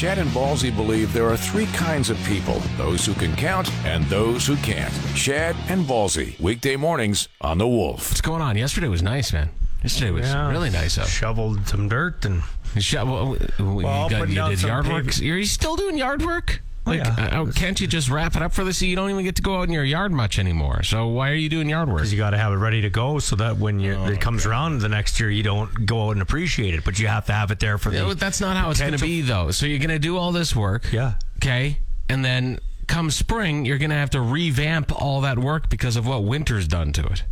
Chad 0.00 0.16
and 0.16 0.30
Ballsy 0.30 0.74
believe 0.74 1.12
there 1.12 1.28
are 1.28 1.36
three 1.36 1.66
kinds 1.66 2.08
of 2.08 2.16
people 2.24 2.54
those 2.78 3.04
who 3.04 3.12
can 3.12 3.36
count 3.36 3.70
and 3.84 4.02
those 4.06 4.46
who 4.46 4.56
can't. 4.56 4.90
Chad 5.14 5.54
and 5.68 5.84
Ballsy, 5.84 6.40
weekday 6.40 6.74
mornings 6.74 7.28
on 7.42 7.58
The 7.58 7.68
Wolf. 7.68 8.10
What's 8.10 8.22
going 8.22 8.40
on? 8.40 8.56
Yesterday 8.56 8.88
was 8.88 9.02
nice, 9.02 9.30
man. 9.30 9.50
Yesterday 9.82 10.10
was 10.10 10.26
Yeah. 10.26 10.48
really 10.48 10.70
nice 10.70 10.96
out. 10.96 11.06
Shoveled 11.06 11.68
some 11.68 11.86
dirt 11.90 12.24
and 12.24 12.42
You, 12.74 12.80
sh- 12.80 12.94
well, 12.94 13.36
you, 13.58 13.82
got, 13.82 14.26
you 14.30 14.34
did 14.48 14.58
some 14.60 14.68
yard 14.70 14.88
work. 14.88 15.04
paving. 15.08 15.30
Are 15.32 15.36
you 15.36 15.44
still 15.44 15.76
doing 15.76 15.98
yard 15.98 16.22
work? 16.24 16.62
Oh, 16.86 16.90
Like, 16.92 17.04
yeah. 17.04 17.40
uh, 17.42 17.52
can't 17.52 17.78
you 17.80 17.86
just 17.86 18.08
wrap 18.08 18.36
it 18.36 18.42
up 18.42 18.52
for 18.52 18.64
this? 18.64 18.80
You 18.80 18.96
don't 18.96 19.10
even 19.10 19.24
get 19.24 19.36
to 19.36 19.42
go 19.42 19.58
out 19.58 19.64
in 19.68 19.72
your 19.72 19.84
yard 19.84 20.12
much 20.12 20.38
anymore. 20.38 20.82
So 20.82 21.06
why 21.08 21.30
are 21.30 21.34
you 21.34 21.48
doing 21.48 21.68
yard 21.68 21.88
work? 21.88 21.98
because 21.98 22.12
you 22.12 22.18
got 22.18 22.30
to 22.30 22.38
have 22.38 22.52
it 22.52 22.56
ready 22.56 22.80
to 22.80 22.90
go 22.90 23.18
so 23.18 23.36
that 23.36 23.58
when 23.58 23.80
you, 23.80 24.02
it 24.06 24.20
comes 24.20 24.46
around 24.46 24.80
the 24.80 24.88
next 24.88 25.20
year, 25.20 25.30
you 25.30 25.42
don't 25.42 25.84
go 25.86 26.06
out 26.08 26.12
and 26.12 26.22
appreciate 26.22 26.74
it, 26.74 26.84
but 26.84 26.98
you 26.98 27.06
have 27.06 27.26
to 27.26 27.32
have 27.32 27.50
it 27.50 27.60
there 27.60 27.76
for 27.78 27.90
the. 27.90 28.14
that's 28.14 28.40
not 28.40 28.56
how 28.56 28.70
it's 28.70 28.80
going 28.80 28.92
to 28.92 28.98
be, 28.98 29.20
though. 29.20 29.50
So 29.50 29.66
you're 29.66 29.78
going 29.78 29.90
to 29.90 29.98
do 29.98 30.16
all 30.16 30.32
this 30.32 30.56
work. 30.56 30.90
Yeah. 30.92 31.14
Okay. 31.36 31.78
And 32.08 32.24
then 32.24 32.58
come 32.86 33.10
spring, 33.10 33.64
you're 33.66 33.78
going 33.78 33.90
to 33.90 33.96
have 33.96 34.10
to 34.10 34.20
revamp 34.20 34.90
all 35.00 35.20
that 35.20 35.38
work 35.38 35.68
because 35.68 35.96
of 35.96 36.06
what 36.06 36.24
winter's 36.24 36.66
done 36.66 36.92
to 36.94 37.06
it. 37.06 37.24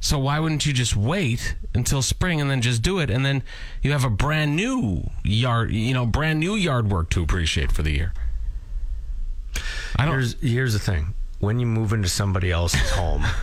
So 0.00 0.18
why 0.18 0.38
wouldn't 0.38 0.66
you 0.66 0.72
just 0.72 0.94
wait 0.96 1.56
until 1.74 2.00
spring 2.02 2.40
and 2.40 2.50
then 2.50 2.60
just 2.60 2.82
do 2.82 2.98
it, 2.98 3.10
and 3.10 3.24
then 3.24 3.42
you 3.82 3.92
have 3.92 4.04
a 4.04 4.10
brand 4.10 4.54
new 4.54 5.10
yard, 5.24 5.72
you 5.72 5.94
know, 5.94 6.04
brand 6.06 6.40
new 6.40 6.54
yard 6.54 6.90
work 6.90 7.08
to 7.10 7.22
appreciate 7.22 7.72
for 7.72 7.82
the 7.82 7.90
year. 7.92 8.12
I 9.96 10.04
don't. 10.04 10.14
Here's 10.14 10.40
here's 10.40 10.72
the 10.72 10.78
thing: 10.78 11.14
when 11.40 11.58
you 11.58 11.66
move 11.66 11.92
into 11.92 12.08
somebody 12.08 12.50
else's 12.50 12.90
home. 12.90 13.24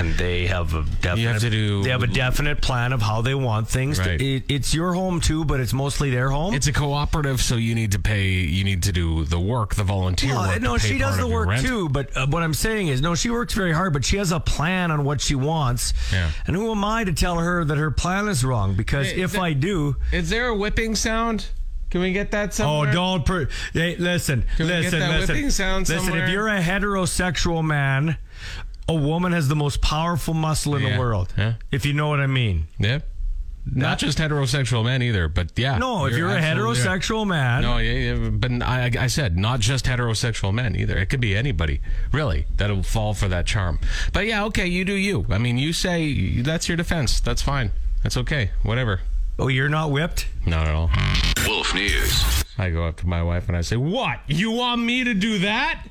And 0.00 0.14
they 0.14 0.46
have 0.46 0.74
a 0.74 0.84
definite. 1.00 1.32
have 1.32 1.40
to 1.40 1.50
do- 1.50 1.82
They 1.82 1.90
have 1.90 2.04
a 2.04 2.06
definite 2.06 2.62
plan 2.62 2.92
of 2.92 3.02
how 3.02 3.20
they 3.20 3.34
want 3.34 3.66
things. 3.66 3.98
Right. 3.98 4.16
To, 4.16 4.24
it, 4.36 4.44
it's 4.48 4.72
your 4.72 4.92
home 4.92 5.20
too, 5.20 5.44
but 5.44 5.58
it's 5.58 5.72
mostly 5.72 6.08
their 6.10 6.30
home. 6.30 6.54
It's 6.54 6.68
a 6.68 6.72
cooperative, 6.72 7.40
so 7.40 7.56
you 7.56 7.74
need 7.74 7.90
to 7.90 7.98
pay. 7.98 8.28
You 8.28 8.62
need 8.62 8.84
to 8.84 8.92
do 8.92 9.24
the 9.24 9.40
work, 9.40 9.74
the 9.74 9.82
volunteer 9.82 10.34
Well, 10.34 10.46
work. 10.50 10.62
no, 10.62 10.78
she 10.78 10.98
does 10.98 11.16
the 11.16 11.26
work 11.26 11.58
too. 11.58 11.88
But 11.88 12.16
uh, 12.16 12.28
what 12.28 12.44
I'm 12.44 12.54
saying 12.54 12.86
is, 12.86 13.00
no, 13.00 13.16
she 13.16 13.28
works 13.28 13.54
very 13.54 13.72
hard, 13.72 13.92
but 13.92 14.04
she 14.04 14.18
has 14.18 14.30
a 14.30 14.38
plan 14.38 14.92
on 14.92 15.02
what 15.02 15.20
she 15.20 15.34
wants. 15.34 15.92
Yeah. 16.12 16.30
And 16.46 16.54
who 16.54 16.70
am 16.70 16.84
I 16.84 17.02
to 17.02 17.12
tell 17.12 17.38
her 17.40 17.64
that 17.64 17.76
her 17.76 17.90
plan 17.90 18.28
is 18.28 18.44
wrong? 18.44 18.76
Because 18.76 19.08
if 19.10 19.36
I 19.36 19.52
do, 19.52 19.96
Is 20.12 20.30
there 20.30 20.46
a 20.46 20.54
whipping 20.54 20.94
sound? 20.94 21.46
Can 21.90 22.00
we 22.00 22.12
get 22.12 22.30
that 22.32 22.48
oh, 22.48 22.52
somewhere? 22.52 22.90
oh, 22.90 22.92
don't. 22.92 23.24
Per- 23.24 23.48
hey, 23.72 23.96
listen, 23.96 24.44
Can 24.56 24.66
listen, 24.66 25.00
listen. 25.00 25.84
listen, 25.84 26.16
if 26.16 26.28
you're 26.28 26.48
a 26.48 26.60
heterosexual 26.60 27.64
man, 27.64 28.18
a 28.88 28.94
woman 28.94 29.32
has 29.32 29.48
the 29.48 29.56
most 29.56 29.80
powerful 29.80 30.34
muscle 30.34 30.76
in 30.76 30.82
Yeah. 30.82 30.92
the 30.94 30.98
world. 30.98 31.32
Yeah. 31.36 31.54
If 31.70 31.86
you 31.86 31.92
know 31.92 32.08
what 32.08 32.20
I 32.20 32.26
mean. 32.26 32.66
Yeah. 32.78 33.00
Not 33.70 33.98
just 33.98 34.16
heterosexual 34.16 34.82
men 34.84 35.02
either, 35.02 35.28
but 35.28 35.52
yeah. 35.56 35.76
No, 35.76 36.06
if 36.06 36.16
you're, 36.16 36.30
a 36.30 36.34
right. 36.36 36.42
heterosexual 36.42 37.26
man, 37.26 37.60
No, 37.62 37.76
yeah, 37.76 38.14
yeah, 38.14 38.30
but 38.30 38.50
I, 38.62 38.90
I 38.98 39.06
said 39.08 39.36
not 39.36 39.60
just 39.60 39.84
heterosexual 39.84 40.54
men 40.54 40.74
either. 40.74 40.96
It 40.96 41.06
could 41.10 41.20
be 41.20 41.36
anybody, 41.36 41.82
really, 42.10 42.46
that'll 42.56 42.82
fall 42.82 43.12
for 43.12 43.28
that 43.28 43.44
charm. 43.44 43.78
But 44.14 44.26
yeah, 44.26 44.44
okay, 44.46 44.66
you 44.66 44.86
do 44.86 44.94
you. 44.94 45.26
I 45.28 45.36
mean, 45.36 45.58
you 45.58 45.74
say 45.74 46.40
that's 46.40 46.66
your 46.68 46.78
defense. 46.78 47.20
That's 47.20 47.42
fine. 47.42 47.72
That's 48.02 48.16
okay. 48.16 48.52
Whatever. 48.62 49.00
Oh, 49.38 49.48
you're 49.48 49.68
not 49.68 49.90
whipped. 49.90 50.26
Not 50.46 50.66
at 50.66 50.74
all. 50.74 50.90
Wolf 51.46 51.74
News. 51.74 52.44
I 52.58 52.70
go 52.70 52.86
up 52.86 52.96
to 52.98 53.06
my 53.06 53.22
wife 53.22 53.48
and 53.48 53.56
I 53.56 53.60
say, 53.60 53.76
"What? 53.76 54.20
You 54.26 54.50
want 54.50 54.82
me 54.82 55.04
to 55.04 55.14
do 55.14 55.38
that?" 55.40 55.82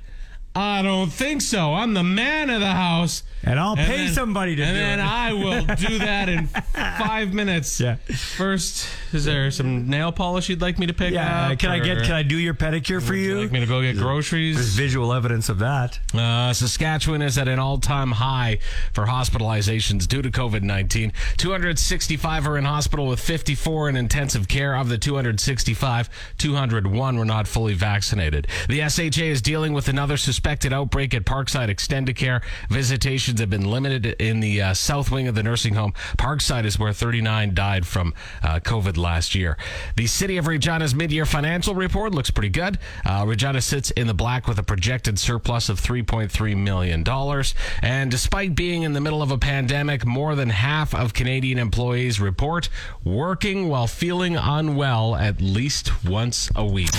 I 0.57 0.81
don't 0.81 1.11
think 1.11 1.41
so. 1.41 1.73
I'm 1.75 1.93
the 1.93 2.03
man 2.03 2.49
of 2.49 2.59
the 2.61 2.71
house. 2.71 3.21
And 3.43 3.59
I'll 3.59 3.75
pay 3.75 4.05
then- 4.07 4.13
somebody 4.13 4.55
to 4.55 4.63
do 4.63 4.67
it. 4.67 4.73
and 4.73 4.99
then. 4.99 4.99
I 4.99 5.31
will 5.33 5.61
do 5.75 5.99
that 5.99 6.27
in 6.27 6.47
five 6.47 7.33
minutes. 7.33 7.79
Yeah. 7.79 7.95
First, 8.35 8.87
is 9.13 9.23
there 9.25 9.51
some 9.51 9.87
nail 9.87 10.11
polish 10.11 10.49
you'd 10.49 10.59
like 10.59 10.79
me 10.79 10.87
to 10.87 10.93
pick 10.93 11.13
Yeah. 11.13 11.49
up? 11.51 11.59
Can 11.59 11.69
I 11.69 11.79
get? 11.79 12.01
Can 12.03 12.13
I 12.13 12.23
do 12.23 12.35
your 12.37 12.55
pedicure 12.55 13.01
for 13.01 13.13
would 13.13 13.19
you? 13.21 13.41
like 13.41 13.51
me 13.51 13.59
to 13.59 13.65
go 13.67 13.81
get 13.81 13.95
groceries? 13.97 14.55
There's 14.55 14.73
visual 14.73 15.13
evidence 15.13 15.49
of 15.49 15.59
that. 15.59 15.99
Uh, 16.13 16.51
Saskatchewan 16.51 17.21
is 17.21 17.37
at 17.37 17.47
an 17.47 17.59
all-time 17.59 18.11
high 18.13 18.57
for 18.91 19.05
hospitalizations 19.05 20.07
due 20.07 20.21
to 20.23 20.31
COVID-19. 20.31 21.13
265 21.37 22.47
are 22.47 22.57
in 22.57 22.65
hospital 22.65 23.05
with 23.07 23.19
54 23.19 23.89
in 23.89 23.95
intensive 23.95 24.47
care. 24.47 24.75
Of 24.75 24.89
the 24.89 24.97
265, 24.97 26.09
201 26.37 27.17
were 27.17 27.25
not 27.25 27.47
fully 27.47 27.75
vaccinated. 27.75 28.47
The 28.67 28.87
SHA 28.89 29.21
is 29.23 29.41
dealing 29.41 29.73
with 29.73 29.87
another 29.87 30.17
outbreak 30.47 31.13
at 31.13 31.25
Parkside 31.25 31.69
Extendicare. 31.69 32.41
Visitations 32.69 33.39
have 33.39 33.49
been 33.49 33.69
limited 33.69 34.05
in 34.05 34.39
the 34.39 34.61
uh, 34.61 34.73
south 34.73 35.11
wing 35.11 35.27
of 35.27 35.35
the 35.35 35.43
nursing 35.43 35.73
home. 35.75 35.93
Parkside 36.17 36.65
is 36.65 36.79
where 36.79 36.93
39 36.93 37.53
died 37.53 37.85
from 37.85 38.13
uh, 38.41 38.59
COVID 38.59 38.97
last 38.97 39.35
year. 39.35 39.57
The 39.95 40.07
city 40.07 40.37
of 40.37 40.47
Regina's 40.47 40.95
mid-year 40.95 41.25
financial 41.25 41.75
report 41.75 42.13
looks 42.13 42.31
pretty 42.31 42.49
good. 42.49 42.79
Uh, 43.05 43.25
Regina 43.27 43.61
sits 43.61 43.91
in 43.91 44.07
the 44.07 44.13
black 44.13 44.47
with 44.47 44.57
a 44.59 44.63
projected 44.63 45.19
surplus 45.19 45.69
of 45.69 45.81
3.3 45.81 46.55
million 46.57 47.03
dollars. 47.03 47.53
And 47.81 48.09
despite 48.09 48.55
being 48.55 48.83
in 48.83 48.93
the 48.93 49.01
middle 49.01 49.21
of 49.21 49.31
a 49.31 49.37
pandemic, 49.37 50.05
more 50.05 50.35
than 50.35 50.49
half 50.49 50.93
of 50.93 51.13
Canadian 51.13 51.59
employees 51.59 52.19
report 52.19 52.69
working 53.03 53.67
while 53.67 53.87
feeling 53.87 54.37
unwell 54.37 55.15
at 55.15 55.41
least 55.41 56.05
once 56.05 56.49
a 56.55 56.65
week. 56.65 56.89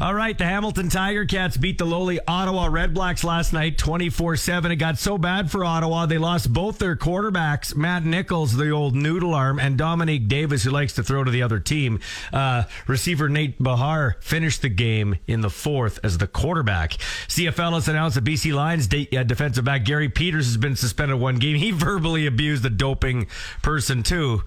All 0.00 0.14
right, 0.14 0.36
the 0.36 0.44
Hamilton 0.44 0.88
Tiger 0.88 1.24
Cats 1.24 1.56
beat 1.56 1.78
the 1.78 1.84
Ottawa 2.10 2.66
Red 2.66 2.94
Blacks 2.94 3.22
last 3.22 3.52
night 3.52 3.78
24 3.78 4.36
7. 4.36 4.72
It 4.72 4.76
got 4.76 4.98
so 4.98 5.16
bad 5.16 5.50
for 5.50 5.64
Ottawa, 5.64 6.06
they 6.06 6.18
lost 6.18 6.52
both 6.52 6.78
their 6.78 6.96
quarterbacks, 6.96 7.76
Matt 7.76 8.04
Nichols, 8.04 8.56
the 8.56 8.70
old 8.70 8.96
noodle 8.96 9.34
arm, 9.34 9.58
and 9.60 9.78
Dominique 9.78 10.26
Davis, 10.26 10.64
who 10.64 10.70
likes 10.70 10.94
to 10.94 11.02
throw 11.02 11.22
to 11.22 11.30
the 11.30 11.42
other 11.42 11.60
team. 11.60 12.00
Uh, 12.32 12.64
receiver 12.86 13.28
Nate 13.28 13.62
Behar 13.62 14.16
finished 14.20 14.62
the 14.62 14.68
game 14.68 15.16
in 15.26 15.40
the 15.40 15.50
fourth 15.50 16.00
as 16.02 16.18
the 16.18 16.26
quarterback. 16.26 16.92
CFL 17.28 17.74
has 17.74 17.88
announced 17.88 18.16
that 18.16 18.24
BC 18.24 18.52
Lions 18.52 18.88
de- 18.88 19.08
uh, 19.16 19.22
defensive 19.22 19.64
back 19.64 19.84
Garry 19.84 20.08
Peters 20.08 20.46
has 20.46 20.56
been 20.56 20.76
suspended 20.76 21.20
one 21.20 21.36
game. 21.36 21.56
He 21.56 21.70
verbally 21.82 22.26
abused 22.26 22.62
the 22.62 22.70
doping 22.70 23.28
person, 23.62 24.02
too. 24.02 24.42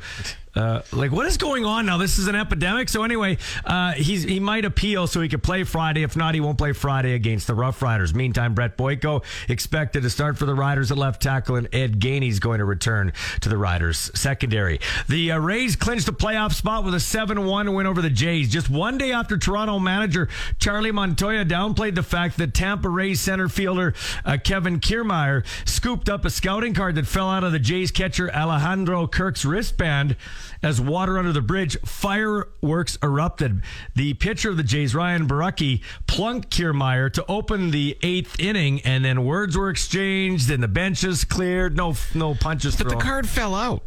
Uh, 0.55 0.81
like 0.93 1.11
what 1.11 1.25
is 1.25 1.37
going 1.37 1.65
on 1.65 1.85
now? 1.85 1.97
This 1.97 2.17
is 2.17 2.27
an 2.27 2.35
epidemic. 2.35 2.87
So 2.89 3.03
anyway, 3.03 3.37
uh, 3.65 3.93
he's 3.93 4.23
he 4.23 4.39
might 4.39 4.63
appeal 4.63 5.07
so 5.07 5.21
he 5.21 5.27
could 5.27 5.43
play 5.43 5.63
Friday. 5.63 6.03
If 6.03 6.15
not, 6.15 6.33
he 6.33 6.39
won't 6.39 6.57
play 6.57 6.71
Friday 6.71 7.13
against 7.13 7.47
the 7.47 7.53
Rough 7.53 7.81
Riders. 7.81 8.13
Meantime, 8.15 8.53
Brett 8.53 8.77
Boyko 8.77 9.23
expected 9.49 10.03
to 10.03 10.09
start 10.09 10.37
for 10.37 10.45
the 10.45 10.55
Riders 10.55 10.91
at 10.91 10.97
left 10.97 11.21
tackle, 11.21 11.57
and 11.57 11.67
Ed 11.73 11.99
Gainey's 11.99 12.39
going 12.39 12.59
to 12.59 12.65
return 12.65 13.11
to 13.41 13.49
the 13.49 13.57
Riders 13.57 14.11
secondary. 14.15 14.79
The 15.09 15.33
uh, 15.33 15.39
Rays 15.39 15.75
clinched 15.75 16.07
a 16.07 16.13
playoff 16.13 16.53
spot 16.53 16.85
with 16.85 16.93
a 16.93 16.97
7-1 16.97 17.75
win 17.75 17.85
over 17.85 18.01
the 18.01 18.09
Jays. 18.09 18.49
Just 18.49 18.69
one 18.69 18.97
day 18.97 19.11
after 19.11 19.37
Toronto 19.37 19.79
manager 19.79 20.29
Charlie 20.59 20.91
Montoyo 20.91 21.47
downplayed 21.47 21.95
the 21.95 22.03
fact 22.03 22.37
that 22.37 22.53
Tampa 22.53 22.89
Rays 22.89 23.19
center 23.19 23.49
fielder 23.49 23.93
uh, 24.23 24.37
Kevin 24.43 24.79
Kiermaier 24.79 25.45
scooped 25.67 26.09
up 26.09 26.25
a 26.25 26.29
scouting 26.29 26.73
card 26.73 26.95
that 26.95 27.07
fell 27.07 27.29
out 27.29 27.43
of 27.43 27.51
the 27.51 27.59
Jays 27.59 27.91
catcher 27.91 28.33
Alejandro 28.33 29.07
Kirk's 29.07 29.43
wristband 29.45 30.15
as 30.63 30.79
water 30.81 31.17
under 31.17 31.31
the 31.33 31.41
bridge, 31.41 31.77
fireworks 31.85 32.97
erupted. 33.03 33.61
The 33.95 34.13
pitcher 34.15 34.49
of 34.49 34.57
the 34.57 34.63
Jays, 34.63 34.95
Ryan 34.95 35.27
Borucki, 35.27 35.81
plunked 36.07 36.49
Kiermaier 36.49 37.11
to 37.13 37.25
open 37.27 37.71
the 37.71 37.97
eighth 38.01 38.39
inning, 38.39 38.81
and 38.81 39.03
then 39.05 39.25
words 39.25 39.57
were 39.57 39.69
exchanged, 39.69 40.49
and 40.49 40.61
the 40.63 40.67
benches 40.67 41.23
cleared. 41.25 41.75
No, 41.77 41.95
no 42.13 42.35
punches 42.35 42.75
But 42.75 42.87
thrown. 42.87 42.97
the 42.99 43.03
card 43.03 43.27
fell 43.29 43.55
out. 43.55 43.83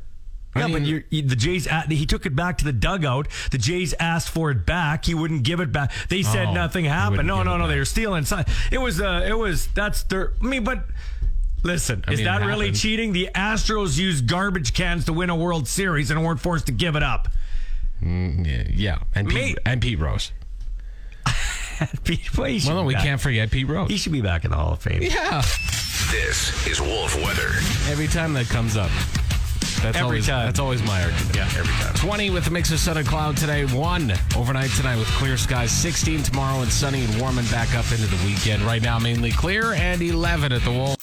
I 0.54 0.60
Yeah, 0.60 0.68
but 0.68 0.82
mean- 0.82 1.04
you, 1.10 1.22
the 1.22 1.36
Jays, 1.36 1.68
he 1.88 2.06
took 2.06 2.24
it 2.26 2.34
back 2.34 2.58
to 2.58 2.64
the 2.64 2.72
dugout. 2.72 3.28
The 3.50 3.58
Jays 3.58 3.94
asked 4.00 4.30
for 4.30 4.50
it 4.50 4.64
back. 4.64 5.04
He 5.04 5.14
wouldn't 5.14 5.42
give 5.42 5.60
it 5.60 5.70
back. 5.72 5.92
They 6.08 6.22
said 6.22 6.48
Oh, 6.48 6.54
nothing 6.54 6.86
happened. 6.86 7.28
No, 7.28 7.42
no, 7.42 7.58
no. 7.58 7.64
back. 7.64 7.72
They 7.72 7.78
were 7.78 7.84
stealing. 7.84 8.24
It 8.72 8.78
was, 8.78 9.00
uh, 9.00 9.24
it 9.28 9.36
was, 9.36 9.66
that's 9.74 10.04
their, 10.04 10.32
I 10.42 10.44
mean, 10.46 10.64
but 10.64 10.86
listen, 11.62 12.04
I 12.06 12.12
is 12.12 12.18
mean, 12.18 12.24
that 12.26 12.40
really 12.40 12.66
happened. 12.66 12.76
cheating? 12.80 13.12
The 13.12 13.30
Astros 13.34 13.98
used 13.98 14.26
garbage 14.26 14.74
cans 14.74 15.04
to 15.06 15.12
win 15.12 15.30
a 15.30 15.36
World 15.36 15.66
Series 15.68 16.10
and 16.10 16.24
weren't 16.24 16.40
forced 16.40 16.66
to 16.66 16.72
give 16.72 16.96
it 16.96 17.02
up. 17.02 17.28
Mm, 18.02 18.46
yeah, 18.46 18.62
yeah. 18.72 18.98
and 19.14 19.28
Pete, 19.28 19.34
Mate. 19.36 19.58
and 19.66 19.80
Pete 19.82 19.98
Rose. 19.98 20.32
Pete- 22.04 22.36
well, 22.36 22.50
Well, 22.66 22.74
no, 22.76 22.84
we 22.84 22.94
back. 22.94 23.04
can't 23.04 23.20
forget 23.20 23.50
Pete 23.50 23.68
Rose. 23.68 23.88
He 23.90 23.96
should 23.96 24.12
be 24.12 24.20
back 24.20 24.44
in 24.44 24.50
the 24.50 24.56
Hall 24.56 24.72
of 24.72 24.80
Fame. 24.82 25.02
Yeah, 25.02 25.42
This 26.10 26.66
is 26.66 26.80
Wolf 26.80 27.14
Weather. 27.16 27.48
every 27.90 28.06
time 28.08 28.32
that 28.34 28.46
comes 28.48 28.76
up, 28.76 28.90
that's 29.82 29.96
Every 29.96 30.00
always 30.02 30.26
time. 30.26 30.46
that's 30.46 30.58
always 30.58 30.82
my 30.82 31.02
argument. 31.04 31.36
Yeah, 31.36 31.44
every 31.56 31.72
time. 31.84 31.94
20 31.94 32.30
with 32.30 32.46
a 32.48 32.50
mix 32.50 32.72
of 32.72 32.80
sun 32.80 32.96
and 32.96 33.06
cloud 33.06 33.36
today. 33.36 33.64
One 33.64 34.12
overnight 34.36 34.70
tonight 34.70 34.96
with 34.96 35.06
clear 35.08 35.36
skies. 35.36 35.70
16 35.70 36.24
tomorrow 36.24 36.62
and 36.62 36.72
sunny 36.72 37.04
and 37.04 37.20
warming 37.20 37.44
back 37.46 37.72
up 37.76 37.84
into 37.92 38.06
the 38.06 38.26
weekend. 38.26 38.62
Right 38.62 38.82
now, 38.82 38.98
mainly 38.98 39.30
clear 39.30 39.74
and 39.74 40.02
11 40.02 40.50
at 40.52 40.62
the 40.62 40.72
wall. 40.72 40.96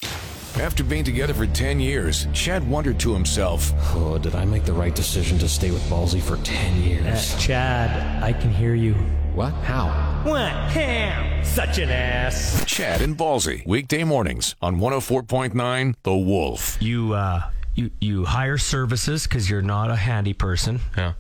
After 0.60 0.84
being 0.84 1.04
together 1.04 1.34
for 1.34 1.46
10 1.46 1.80
years, 1.80 2.28
Chad 2.34 2.68
wondered 2.68 2.98
to 3.02 3.14
himself, 3.14 3.74
Oh, 3.94 4.18
did 4.18 4.36
I 4.36 4.46
make 4.46 4.64
the 4.64 4.74
right 4.74 4.96
decision 4.96 5.38
to 5.40 5.50
stay 5.50 5.70
with 5.70 5.82
Ballsy 5.90 6.22
for 6.22 6.38
10 6.38 6.82
years? 6.82 7.36
Chad, 7.38 8.24
I 8.24 8.32
can 8.34 8.52
hear 8.52 8.74
you. 8.74 8.94
What? 9.34 9.54
How? 9.54 9.88
What? 10.24 10.52
Ham! 10.72 11.44
Such 11.44 11.78
an 11.78 11.90
ass. 11.90 12.64
Chad 12.66 13.02
and 13.02 13.18
Ballsy, 13.18 13.68
weekday 13.68 14.04
mornings 14.06 14.56
on 14.62 14.78
104.9 14.80 15.94
The 16.04 16.16
Wolf. 16.16 16.78
You, 16.82 17.14
uh, 17.14 17.50
you, 17.76 17.92
you 18.00 18.24
hire 18.24 18.58
services 18.58 19.24
because 19.28 19.50
you're 19.50 19.62
not 19.62 19.92
a 19.92 19.96
handy 19.96 20.34
person. 20.34 20.80
Yeah. 20.98 21.14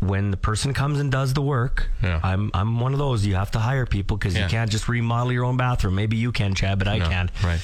when 0.00 0.30
the 0.30 0.36
person 0.36 0.72
comes 0.74 0.98
and 0.98 1.12
does 1.12 1.34
the 1.34 1.42
work, 1.42 1.90
Yeah. 2.02 2.20
I'm 2.24 2.50
I'm 2.54 2.80
one 2.80 2.94
of 2.94 2.98
those. 2.98 3.24
You 3.26 3.34
have 3.34 3.50
to 3.50 3.58
hire 3.58 3.84
people 3.84 4.16
because 4.16 4.34
Yeah. 4.34 4.44
you 4.44 4.48
can't 4.48 4.70
just 4.70 4.88
remodel 4.88 5.30
your 5.30 5.44
own 5.44 5.58
bathroom. 5.58 5.94
Maybe 5.94 6.16
you 6.16 6.32
can, 6.32 6.54
Chad, 6.54 6.78
but 6.78 6.88
I 6.88 6.98
No, 6.98 7.06
can't. 7.08 7.30
right. 7.44 7.60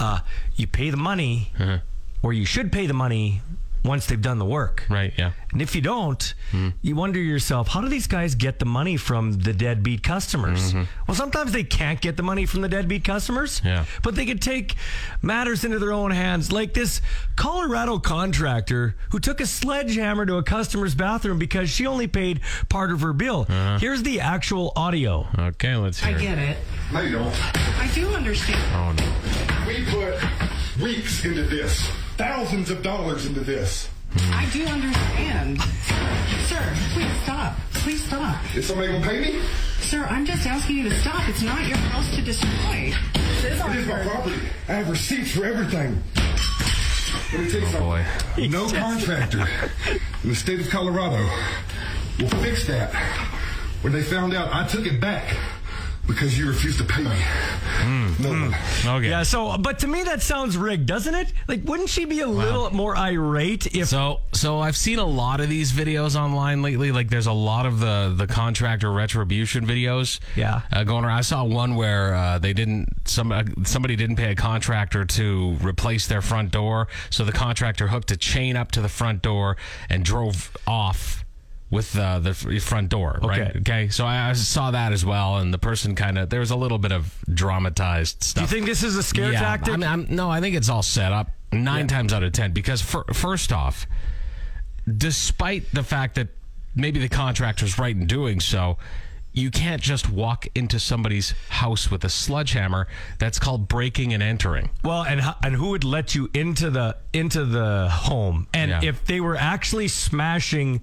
Uh, 0.00 0.20
you 0.56 0.66
pay 0.66 0.88
the 0.90 0.96
money, 0.96 1.52
Uh-huh. 1.58 1.78
or 2.22 2.32
you 2.32 2.46
should 2.46 2.72
pay 2.72 2.86
the 2.86 2.94
money 2.94 3.42
once 3.84 4.06
they've 4.06 4.20
done 4.20 4.38
the 4.38 4.44
work. 4.44 4.84
Right. 4.90 5.12
Yeah. 5.16 5.32
And 5.52 5.60
if 5.62 5.74
you 5.74 5.80
don't, 5.80 6.34
Hmm. 6.52 6.68
you 6.82 6.94
wonder 6.94 7.18
yourself, 7.18 7.68
how 7.68 7.80
do 7.80 7.88
these 7.88 8.06
guys 8.06 8.34
get 8.34 8.58
the 8.58 8.64
money 8.66 8.96
from 8.96 9.32
the 9.32 9.52
deadbeat 9.52 10.02
customers? 10.02 10.72
Mm-hmm. 10.72 10.82
Well, 11.08 11.14
sometimes 11.16 11.52
they 11.52 11.64
can't 11.64 12.00
get 12.00 12.16
the 12.16 12.22
money 12.22 12.46
from 12.46 12.60
the 12.60 12.68
deadbeat 12.68 13.04
customers, 13.04 13.60
Yeah. 13.64 13.84
but 14.02 14.14
they 14.14 14.26
could 14.26 14.40
take 14.42 14.74
matters 15.22 15.64
into 15.64 15.78
their 15.78 15.92
own 15.92 16.10
hands. 16.10 16.52
Like 16.52 16.74
this 16.74 17.00
Colorado 17.36 17.98
contractor 17.98 18.94
who 19.10 19.18
took 19.18 19.40
a 19.40 19.46
sledgehammer 19.46 20.26
to 20.26 20.36
a 20.36 20.42
customer's 20.42 20.94
bathroom 20.94 21.38
because 21.38 21.70
she 21.70 21.86
only 21.86 22.06
paid 22.06 22.40
part 22.68 22.90
of 22.92 23.00
her 23.00 23.12
bill. 23.12 23.46
Uh-huh. 23.48 23.78
Here's 23.78 24.02
the 24.02 24.20
actual 24.20 24.72
audio. 24.76 25.26
Okay. 25.38 25.74
Let's 25.76 26.00
hear. 26.00 26.10
it. 26.10 26.16
I 26.16 26.20
get 26.20 26.38
it. 26.38 26.56
No, 26.92 27.00
you 27.00 27.12
don't. 27.18 27.56
I 27.80 27.90
do 27.94 28.08
understand. 28.14 28.60
Oh 28.74 28.92
no. 28.92 29.66
We 29.66 29.84
put 29.86 30.82
weeks 30.82 31.24
into 31.24 31.42
this, 31.44 31.90
thousands 32.20 32.70
of 32.70 32.82
dollars 32.82 33.24
into 33.24 33.40
this. 33.40 33.88
I 34.14 34.46
do 34.52 34.62
understand. 34.66 35.58
Sir, 36.48 36.76
please 36.92 37.22
stop. 37.22 37.56
Please 37.72 38.04
stop. 38.04 38.54
Is 38.54 38.66
somebody 38.66 38.92
gonna 38.92 39.06
pay 39.06 39.20
me? 39.20 39.40
Sir, 39.80 40.04
I'm 40.04 40.26
just 40.26 40.46
asking 40.46 40.76
you 40.76 40.90
to 40.90 41.00
stop. 41.00 41.26
It's 41.30 41.40
not 41.40 41.66
your 41.66 41.78
house 41.78 42.14
to 42.16 42.20
destroy. 42.20 42.92
This 43.14 43.44
is 43.44 43.60
It 43.64 43.76
is 43.76 43.86
my 43.86 44.02
property. 44.02 44.36
I 44.68 44.72
have 44.72 44.90
receipts 44.90 45.34
for 45.34 45.46
everything. 45.46 46.02
Let 47.32 47.40
me 47.40 47.50
tell 47.50 47.60
you 47.60 47.66
oh, 47.66 47.70
something. 47.70 48.50
Boy. 48.50 48.58
No 48.58 48.68
contractor 48.68 49.48
in 50.22 50.28
the 50.28 50.34
state 50.34 50.60
of 50.60 50.68
Colorado 50.68 51.26
will 52.18 52.28
fix 52.42 52.66
that 52.66 52.92
when 53.80 53.94
they 53.94 54.02
found 54.02 54.34
out 54.34 54.54
I 54.54 54.66
took 54.66 54.84
it 54.84 55.00
back 55.00 55.38
because 56.06 56.38
you 56.38 56.48
refused 56.48 56.76
to 56.80 56.84
pay 56.84 57.02
me. 57.02 57.22
No 58.20 58.30
one. 58.30 58.54
Okay. 58.84 59.08
Yeah, 59.08 59.22
so, 59.22 59.56
but 59.58 59.78
to 59.80 59.86
me, 59.86 60.02
that 60.02 60.22
sounds 60.22 60.56
rigged, 60.56 60.86
doesn't 60.86 61.14
it? 61.14 61.32
Like, 61.48 61.62
wouldn't 61.64 61.88
she 61.88 62.04
be 62.04 62.20
a 62.20 62.26
little 62.26 62.70
more 62.70 62.96
irate 62.96 63.74
if. 63.74 63.88
So, 63.88 64.20
so 64.32 64.60
I've 64.60 64.76
seen 64.76 64.98
a 64.98 65.04
lot 65.04 65.40
of 65.40 65.48
these 65.48 65.72
videos 65.72 66.18
online 66.18 66.62
lately. 66.62 66.92
Like, 66.92 67.08
there's 67.08 67.26
a 67.26 67.32
lot 67.32 67.66
of 67.66 67.80
the 67.80 68.12
the 68.16 68.26
contractor 68.26 68.90
retribution 68.92 69.66
videos. 69.66 70.20
Yeah. 70.36 70.62
uh, 70.72 70.84
going 70.84 71.04
around. 71.04 71.18
I 71.18 71.22
saw 71.22 71.44
one 71.44 71.76
where 71.76 72.14
uh, 72.14 72.38
they 72.38 72.52
didn't 72.52 72.88
some 73.04 73.32
uh, 73.32 73.44
somebody 73.64 73.96
didn't 73.96 74.16
pay 74.16 74.32
a 74.32 74.36
contractor 74.36 75.04
to 75.04 75.56
replace 75.62 76.06
their 76.06 76.22
front 76.22 76.50
door, 76.50 76.88
so 77.10 77.24
the 77.24 77.32
contractor 77.32 77.88
hooked 77.88 78.10
a 78.10 78.16
chain 78.16 78.56
up 78.56 78.72
to 78.72 78.80
the 78.80 78.88
front 78.88 79.22
door 79.22 79.56
and 79.88 80.04
drove 80.04 80.56
off 80.66 81.19
with 81.70 81.96
uh, 81.96 82.18
the 82.18 82.34
front 82.34 82.88
door. 82.88 83.18
Right. 83.22 83.42
Okay. 83.42 83.58
Okay. 83.60 83.88
So 83.88 84.04
I, 84.04 84.30
I 84.30 84.32
saw 84.32 84.72
that 84.72 84.92
as 84.92 85.04
well, 85.04 85.38
and 85.38 85.54
the 85.54 85.58
person 85.58 85.94
kind 85.94 86.18
of 86.18 86.28
there 86.28 86.40
was 86.40 86.50
a 86.50 86.56
little 86.56 86.78
bit 86.78 86.92
of 86.92 87.14
dramatized 87.32 88.22
stuff. 88.24 88.48
do 88.48 88.56
you 88.56 88.60
think 88.60 88.68
this 88.68 88.82
is 88.82 88.96
a 88.96 89.02
scare 89.02 89.32
yeah, 89.32 89.40
tactic? 89.40 89.74
I 89.74 89.76
mean, 89.76 89.88
I'm, 89.88 90.06
no, 90.10 90.30
I 90.30 90.40
think 90.40 90.56
it's 90.56 90.68
all 90.68 90.82
set 90.82 91.12
up 91.12 91.30
nine 91.52 91.86
times 91.86 92.12
out 92.12 92.22
of 92.22 92.32
ten 92.32 92.52
because 92.52 92.82
fir- 92.82 93.04
first 93.12 93.52
off, 93.52 93.86
despite 94.96 95.70
the 95.72 95.82
fact 95.82 96.16
that 96.16 96.28
maybe 96.74 96.98
the 96.98 97.08
contractor's 97.08 97.78
right 97.78 97.94
in 97.94 98.06
doing 98.06 98.40
so, 98.40 98.76
you 99.32 99.50
can't 99.50 99.80
just 99.80 100.10
walk 100.10 100.46
into 100.56 100.80
somebody's 100.80 101.34
house 101.50 101.90
with 101.90 102.04
a 102.04 102.08
sledgehammer. 102.08 102.88
That's 103.18 103.38
called 103.38 103.68
breaking 103.68 104.12
and 104.12 104.22
entering. 104.22 104.70
Well, 104.82 105.02
and 105.04 105.20
and 105.42 105.54
who 105.54 105.70
would 105.70 105.84
let 105.84 106.14
you 106.14 106.28
into 106.34 106.68
the 106.70 106.96
into 107.12 107.44
the 107.44 107.88
home? 107.90 108.48
And 108.52 108.70
Yeah. 108.70 108.80
if 108.82 109.04
they 109.04 109.20
were 109.20 109.36
actually 109.36 109.86
smashing 109.88 110.80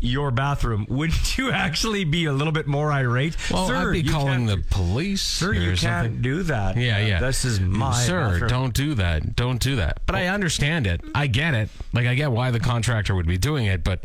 your 0.00 0.30
bathroom, 0.30 0.84
wouldn't 0.90 1.38
you 1.38 1.50
actually 1.50 2.04
be 2.04 2.26
a 2.26 2.32
little 2.32 2.52
bit 2.52 2.66
more 2.66 2.92
irate? 2.92 3.36
Well, 3.50 3.66
sir, 3.68 3.88
I'd 3.88 3.92
be 3.92 4.00
you 4.02 4.10
calling 4.12 4.44
the 4.46 4.56
can't- 4.56 4.70
police. 4.70 5.22
Sir, 5.22 5.54
you 5.54 5.74
something. 5.74 6.12
can't 6.12 6.22
do 6.22 6.42
that. 6.44 6.76
Yeah, 6.76 6.98
yeah. 6.98 7.20
This 7.20 7.44
is 7.46 7.58
my 7.58 7.92
Sir, 7.94 8.30
bathroom. 8.32 8.48
don't 8.50 8.74
do 8.74 8.94
that. 8.94 9.34
Don't 9.34 9.60
do 9.62 9.76
that. 9.76 10.00
But 10.04 10.14
I 10.14 10.26
understand 10.28 10.86
it. 10.86 11.00
I 11.14 11.26
get 11.26 11.54
it. 11.54 11.70
Like 11.94 12.06
I 12.06 12.14
get 12.14 12.30
why 12.32 12.50
the 12.50 12.60
contractor 12.60 13.14
would 13.14 13.26
be 13.26 13.38
doing 13.38 13.64
it, 13.66 13.82
but 13.82 14.04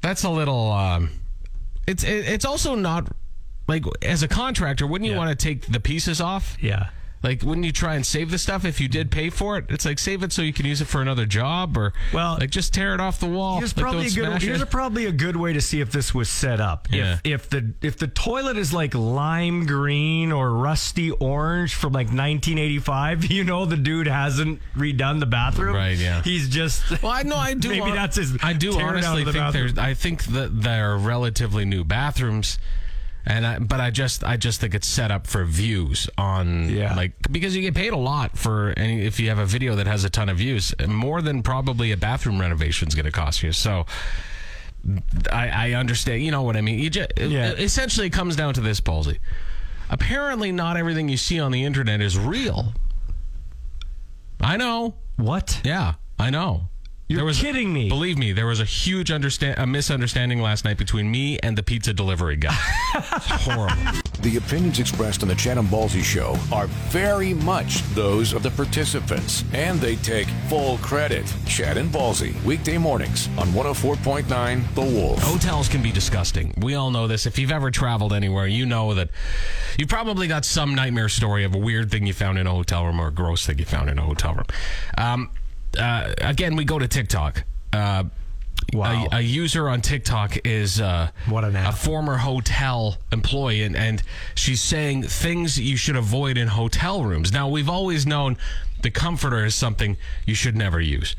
that's 0.00 0.24
a 0.24 0.30
little 0.30 0.72
um 0.72 1.10
it's 1.88 2.04
it's 2.04 2.44
also 2.44 2.74
not 2.74 3.08
like 3.66 3.84
as 4.02 4.22
a 4.22 4.28
contractor, 4.28 4.86
wouldn't 4.86 5.06
you 5.06 5.12
Yeah. 5.12 5.18
want 5.18 5.30
to 5.30 5.42
take 5.42 5.66
the 5.66 5.80
pieces 5.80 6.20
off? 6.20 6.56
Yeah. 6.60 6.90
Like, 7.22 7.42
wouldn't 7.42 7.66
you 7.66 7.72
try 7.72 7.94
and 7.94 8.06
save 8.06 8.30
the 8.30 8.38
stuff 8.38 8.64
if 8.64 8.80
you 8.80 8.88
did 8.88 9.10
pay 9.10 9.30
for 9.30 9.58
it? 9.58 9.66
It's 9.70 9.84
like 9.84 9.98
save 9.98 10.22
it 10.22 10.32
so 10.32 10.42
you 10.42 10.52
can 10.52 10.66
use 10.66 10.80
it 10.80 10.86
for 10.86 11.00
another 11.02 11.26
job, 11.26 11.76
or 11.76 11.92
Well, 12.12 12.36
like 12.40 12.50
just 12.50 12.72
tear 12.74 12.94
it 12.94 13.00
off 13.00 13.18
the 13.20 13.26
wall. 13.26 13.58
Here's 13.58 13.76
Like, 13.76 13.82
probably 13.82 14.06
a 14.06 14.10
good. 14.10 14.42
Here's 14.42 14.64
probably 14.66 15.06
a 15.06 15.12
good 15.12 15.36
way 15.36 15.52
to 15.52 15.60
see 15.60 15.80
if 15.80 15.90
this 15.90 16.14
was 16.14 16.28
set 16.28 16.60
up. 16.60 16.88
Yeah. 16.90 17.18
If 17.24 17.38
if 17.38 17.50
the 17.50 17.72
if 17.82 17.96
the 17.98 18.08
toilet 18.08 18.56
is 18.56 18.72
like 18.72 18.94
lime 18.94 19.66
green 19.66 20.32
or 20.32 20.50
rusty 20.52 21.10
orange 21.12 21.74
from 21.74 21.92
like 21.92 22.06
1985, 22.08 23.24
you 23.30 23.44
know 23.44 23.64
the 23.64 23.76
dude 23.76 24.06
hasn't 24.06 24.60
redone 24.76 25.20
the 25.20 25.26
bathroom. 25.26 25.74
Right, 25.74 25.96
yeah. 25.96 26.22
He's 26.22 26.48
just. 26.48 26.82
Well, 27.02 27.12
I 27.12 27.22
know 27.22 27.36
I 27.36 27.54
do. 27.54 27.68
Maybe 27.68 27.80
hon- 27.80 27.94
that's 27.94 28.16
his. 28.16 28.36
I 28.42 28.52
do 28.54 28.78
honestly 28.78 29.22
think 29.24 29.36
bathroom. 29.36 29.66
there's. 29.74 29.78
I 29.78 29.94
think 29.94 30.24
that 30.26 30.62
they're 30.62 30.96
relatively 30.96 31.64
new 31.64 31.84
bathrooms, 31.84 32.58
and 33.28 33.46
I, 33.46 33.58
but 33.60 33.78
I 33.80 33.90
just 33.90 34.24
I 34.24 34.36
just 34.36 34.60
think 34.60 34.74
it's 34.74 34.88
set 34.88 35.10
up 35.12 35.26
for 35.28 35.44
views 35.44 36.08
on 36.18 36.68
Yeah. 36.70 36.94
like 36.96 37.12
because 37.30 37.54
you 37.54 37.62
get 37.62 37.74
paid 37.74 37.92
a 37.92 37.96
lot 37.96 38.36
for 38.36 38.72
any 38.76 39.02
if 39.06 39.20
you 39.20 39.28
have 39.28 39.38
a 39.38 39.46
video 39.46 39.76
that 39.76 39.86
has 39.86 40.02
a 40.04 40.10
ton 40.10 40.28
of 40.28 40.38
views, 40.38 40.74
more 40.88 41.22
than 41.22 41.42
probably 41.42 41.92
a 41.92 41.96
bathroom 41.96 42.40
renovation 42.40 42.88
is 42.88 42.94
going 42.94 43.06
to 43.06 43.12
cost 43.12 43.42
you. 43.42 43.52
So. 43.52 43.86
I, 45.32 45.48
I 45.48 45.72
understand. 45.72 46.22
You 46.22 46.30
know 46.30 46.42
what 46.42 46.56
I 46.56 46.60
mean. 46.60 46.78
You 46.78 46.88
just, 46.88 47.10
Yeah. 47.18 47.50
Essentially, 47.50 48.06
it 48.06 48.12
comes 48.12 48.36
down 48.36 48.54
to 48.54 48.60
this, 48.60 48.80
Ballsy. 48.80 49.18
Apparently, 49.90 50.52
not 50.52 50.76
everything 50.76 51.08
you 51.08 51.16
see 51.16 51.40
on 51.40 51.50
the 51.50 51.64
internet 51.64 52.00
is 52.00 52.16
real. 52.16 52.72
I 54.40 54.56
know. 54.56 54.94
What? 55.16 55.60
Yeah, 55.64 55.94
I 56.18 56.30
know. 56.30 56.68
You're 57.10 57.32
kidding 57.32 57.72
me. 57.72 57.88
Believe 57.88 58.18
me, 58.18 58.32
there 58.34 58.44
was 58.44 58.60
a 58.60 58.66
huge 58.66 59.10
understand 59.10 59.58
a 59.58 59.66
misunderstanding 59.66 60.42
last 60.42 60.66
night 60.66 60.76
between 60.76 61.10
me 61.10 61.38
and 61.38 61.56
the 61.56 61.62
pizza 61.62 61.94
delivery 61.94 62.36
guy. 62.36 62.54
It's 62.94 63.26
horrible. 63.26 63.76
The 64.20 64.36
opinions 64.36 64.78
expressed 64.78 65.22
on 65.22 65.28
the 65.28 65.34
Chad 65.34 65.56
and 65.56 65.68
Ballsy 65.68 66.02
show 66.02 66.36
are 66.52 66.66
very 66.90 67.32
much 67.32 67.82
those 67.94 68.34
of 68.34 68.42
the 68.42 68.50
participants, 68.50 69.42
and 69.54 69.80
they 69.80 69.96
take 69.96 70.26
full 70.48 70.76
credit. 70.78 71.32
Chad 71.46 71.78
and 71.78 71.90
Ballsy, 71.90 72.34
weekday 72.44 72.76
mornings 72.76 73.28
on 73.38 73.48
104.9 73.48 74.74
The 74.74 74.82
Wolf. 74.82 75.22
Hotels 75.22 75.68
can 75.68 75.82
be 75.82 75.92
disgusting. 75.92 76.52
We 76.58 76.74
all 76.74 76.90
know 76.90 77.06
this. 77.06 77.24
If 77.24 77.38
you've 77.38 77.52
ever 77.52 77.70
traveled 77.70 78.12
anywhere, 78.12 78.46
you 78.46 78.66
know 78.66 78.92
that 78.94 79.08
you 79.78 79.86
probably 79.86 80.26
got 80.26 80.44
some 80.44 80.74
nightmare 80.74 81.08
story 81.08 81.44
of 81.44 81.54
a 81.54 81.58
weird 81.58 81.90
thing 81.90 82.04
you 82.04 82.12
found 82.12 82.38
in 82.38 82.46
a 82.46 82.52
hotel 82.52 82.84
room 82.84 83.00
or 83.00 83.08
a 83.08 83.12
gross 83.12 83.46
thing 83.46 83.58
you 83.58 83.64
found 83.64 83.88
in 83.88 83.98
a 83.98 84.02
hotel 84.02 84.34
room. 84.34 84.46
Um, 84.98 85.30
uh, 85.76 86.14
again, 86.18 86.56
we 86.56 86.64
go 86.64 86.78
to 86.78 86.88
TikTok. 86.88 87.44
Uh, 87.72 88.04
Wow. 88.72 89.06
a, 89.12 89.18
a 89.18 89.20
user 89.20 89.68
on 89.68 89.80
TikTok 89.80 90.44
is 90.44 90.78
uh, 90.80 91.10
What 91.28 91.44
an 91.44 91.56
a 91.56 91.72
former 91.72 92.18
hotel 92.18 92.98
employee, 93.12 93.62
and, 93.62 93.74
and 93.74 94.02
she's 94.34 94.60
saying 94.60 95.04
things 95.04 95.58
you 95.58 95.76
should 95.76 95.96
avoid 95.96 96.36
in 96.36 96.48
hotel 96.48 97.02
rooms. 97.04 97.32
Now, 97.32 97.48
we've 97.48 97.68
always 97.70 98.04
known 98.04 98.36
the 98.82 98.90
comforter 98.90 99.44
is 99.46 99.54
something 99.54 99.96
you 100.26 100.34
should 100.34 100.54
never 100.56 100.80
use. 100.80 101.16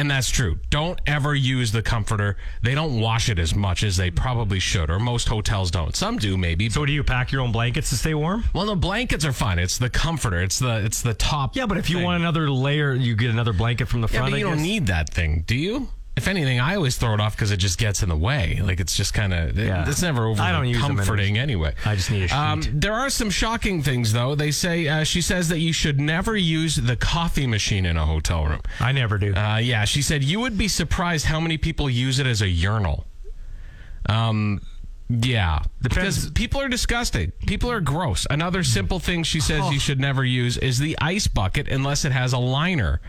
And 0.00 0.10
that's 0.10 0.30
true. 0.30 0.58
Don't 0.70 0.98
ever 1.06 1.34
use 1.34 1.72
the 1.72 1.82
comforter. 1.82 2.38
They 2.62 2.74
don't 2.74 3.00
wash 3.00 3.28
it 3.28 3.38
as 3.38 3.54
much 3.54 3.84
as 3.84 3.98
they 3.98 4.10
probably 4.10 4.58
should, 4.58 4.88
or 4.88 4.98
most 4.98 5.28
hotels 5.28 5.70
don't. 5.70 5.94
Some 5.94 6.16
do, 6.16 6.38
maybe. 6.38 6.70
So 6.70 6.86
do 6.86 6.92
you 6.92 7.04
pack 7.04 7.32
your 7.32 7.42
own 7.42 7.52
blankets 7.52 7.90
to 7.90 7.96
stay 7.96 8.14
warm? 8.14 8.44
well, 8.54 8.64
the 8.64 8.76
blankets 8.76 9.26
are 9.26 9.32
fine. 9.34 9.58
It's 9.58 9.76
the 9.76 9.90
comforter. 9.90 10.40
It's 10.40 10.58
the 10.58 10.82
it's 10.86 11.02
the 11.02 11.12
top. 11.12 11.54
Yeah, 11.54 11.66
but 11.66 11.76
if 11.76 11.90
you 11.90 11.96
thing. 11.96 12.04
want 12.06 12.18
another 12.18 12.48
layer, 12.50 12.94
you 12.94 13.14
get 13.14 13.28
another 13.28 13.52
blanket 13.52 13.88
from 13.88 14.00
the 14.00 14.08
front. 14.08 14.24
yeah, 14.24 14.30
but 14.30 14.36
I 14.36 14.38
you 14.38 14.44
don't 14.44 14.62
need 14.62 14.86
that 14.86 15.12
thing, 15.12 15.44
do 15.46 15.54
you? 15.54 15.88
If 16.16 16.28
anything, 16.28 16.60
I 16.60 16.74
always 16.74 16.96
throw 16.98 17.14
it 17.14 17.20
off 17.20 17.34
because 17.34 17.50
it 17.50 17.56
just 17.58 17.78
gets 17.78 18.02
in 18.02 18.08
the 18.10 18.16
way. 18.16 18.60
Like 18.62 18.78
it's 18.80 18.94
just 18.96 19.14
kind 19.14 19.32
of 19.32 19.56
Yeah. 19.56 19.88
it's 19.88 20.02
never 20.02 20.26
over 20.26 20.42
I 20.42 20.52
don't 20.52 20.66
use 20.66 20.80
them 20.82 20.96
comforting 20.96 21.38
anyway. 21.38 21.74
I 21.86 21.94
just 21.94 22.10
need 22.10 22.30
a 22.30 22.36
Um, 22.36 22.60
sheet. 22.62 22.80
there 22.80 22.92
are 22.92 23.08
some 23.08 23.30
shocking 23.30 23.82
things 23.82 24.12
though. 24.12 24.34
They 24.34 24.50
say 24.50 24.86
uh, 24.88 25.04
she 25.04 25.22
says 25.22 25.48
that 25.48 25.60
you 25.60 25.72
should 25.72 25.98
never 26.00 26.36
use 26.36 26.76
the 26.76 26.96
coffee 26.96 27.46
machine 27.46 27.86
in 27.86 27.96
a 27.96 28.04
hotel 28.04 28.44
room. 28.44 28.60
I 28.80 28.92
never 28.92 29.16
do. 29.18 29.34
Uh, 29.34 29.58
yeah, 29.58 29.84
she 29.86 30.02
said 30.02 30.22
you 30.22 30.40
would 30.40 30.58
be 30.58 30.68
surprised 30.68 31.26
how 31.26 31.40
many 31.40 31.56
people 31.56 31.88
use 31.88 32.18
it 32.18 32.26
as 32.26 32.42
a 32.42 32.48
urinal. 32.48 33.06
Um, 34.06 34.60
yeah, 35.08 35.60
Depends- 35.82 36.18
because 36.26 36.30
people 36.32 36.60
are 36.60 36.68
disgusting. 36.68 37.32
People 37.46 37.70
are 37.70 37.80
gross. 37.80 38.26
Another 38.30 38.62
simple 38.62 38.98
thing 39.00 39.22
she 39.22 39.40
says 39.40 39.72
you 39.72 39.80
should 39.80 40.00
never 40.00 40.24
use 40.24 40.56
is 40.58 40.78
the 40.78 40.96
ice 41.00 41.26
bucket 41.28 41.68
unless 41.68 42.04
it 42.04 42.12
has 42.12 42.32
a 42.32 42.38
liner. 42.38 43.00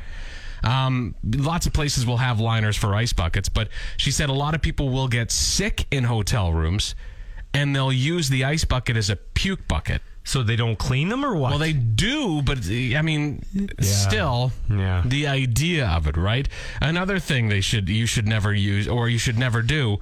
Um, 0.63 1.15
lots 1.23 1.65
of 1.65 1.73
places 1.73 2.05
will 2.05 2.17
have 2.17 2.39
liners 2.39 2.77
for 2.77 2.93
ice 2.95 3.13
buckets, 3.13 3.49
but 3.49 3.69
she 3.97 4.11
said 4.11 4.29
a 4.29 4.33
lot 4.33 4.53
of 4.55 4.61
people 4.61 4.89
will 4.89 5.07
get 5.07 5.31
sick 5.31 5.85
in 5.91 6.03
hotel 6.05 6.53
rooms, 6.53 6.95
and 7.53 7.75
they'll 7.75 7.91
use 7.91 8.29
the 8.29 8.43
ice 8.45 8.63
bucket 8.65 8.95
as 8.97 9.09
a 9.09 9.15
puke 9.15 9.67
bucket. 9.67 10.01
so 10.23 10.43
they 10.43 10.55
don't 10.55 10.77
clean 10.77 11.09
them 11.09 11.25
or 11.25 11.35
what? 11.35 11.49
Well, 11.49 11.57
they 11.57 11.73
do, 11.73 12.43
but 12.43 12.59
I 12.69 13.01
mean, 13.01 13.41
still, 13.79 14.51
Yeah. 14.69 15.01
the 15.03 15.25
idea 15.25 15.87
of 15.87 16.05
it, 16.05 16.15
right? 16.15 16.47
Another 16.79 17.17
thing 17.17 17.49
they 17.49 17.59
should 17.61 17.89
you 17.89 18.05
should 18.05 18.27
never 18.27 18.53
use 18.53 18.87
or 18.87 19.09
you 19.09 19.17
should 19.17 19.39
never 19.39 19.63
do 19.63 19.97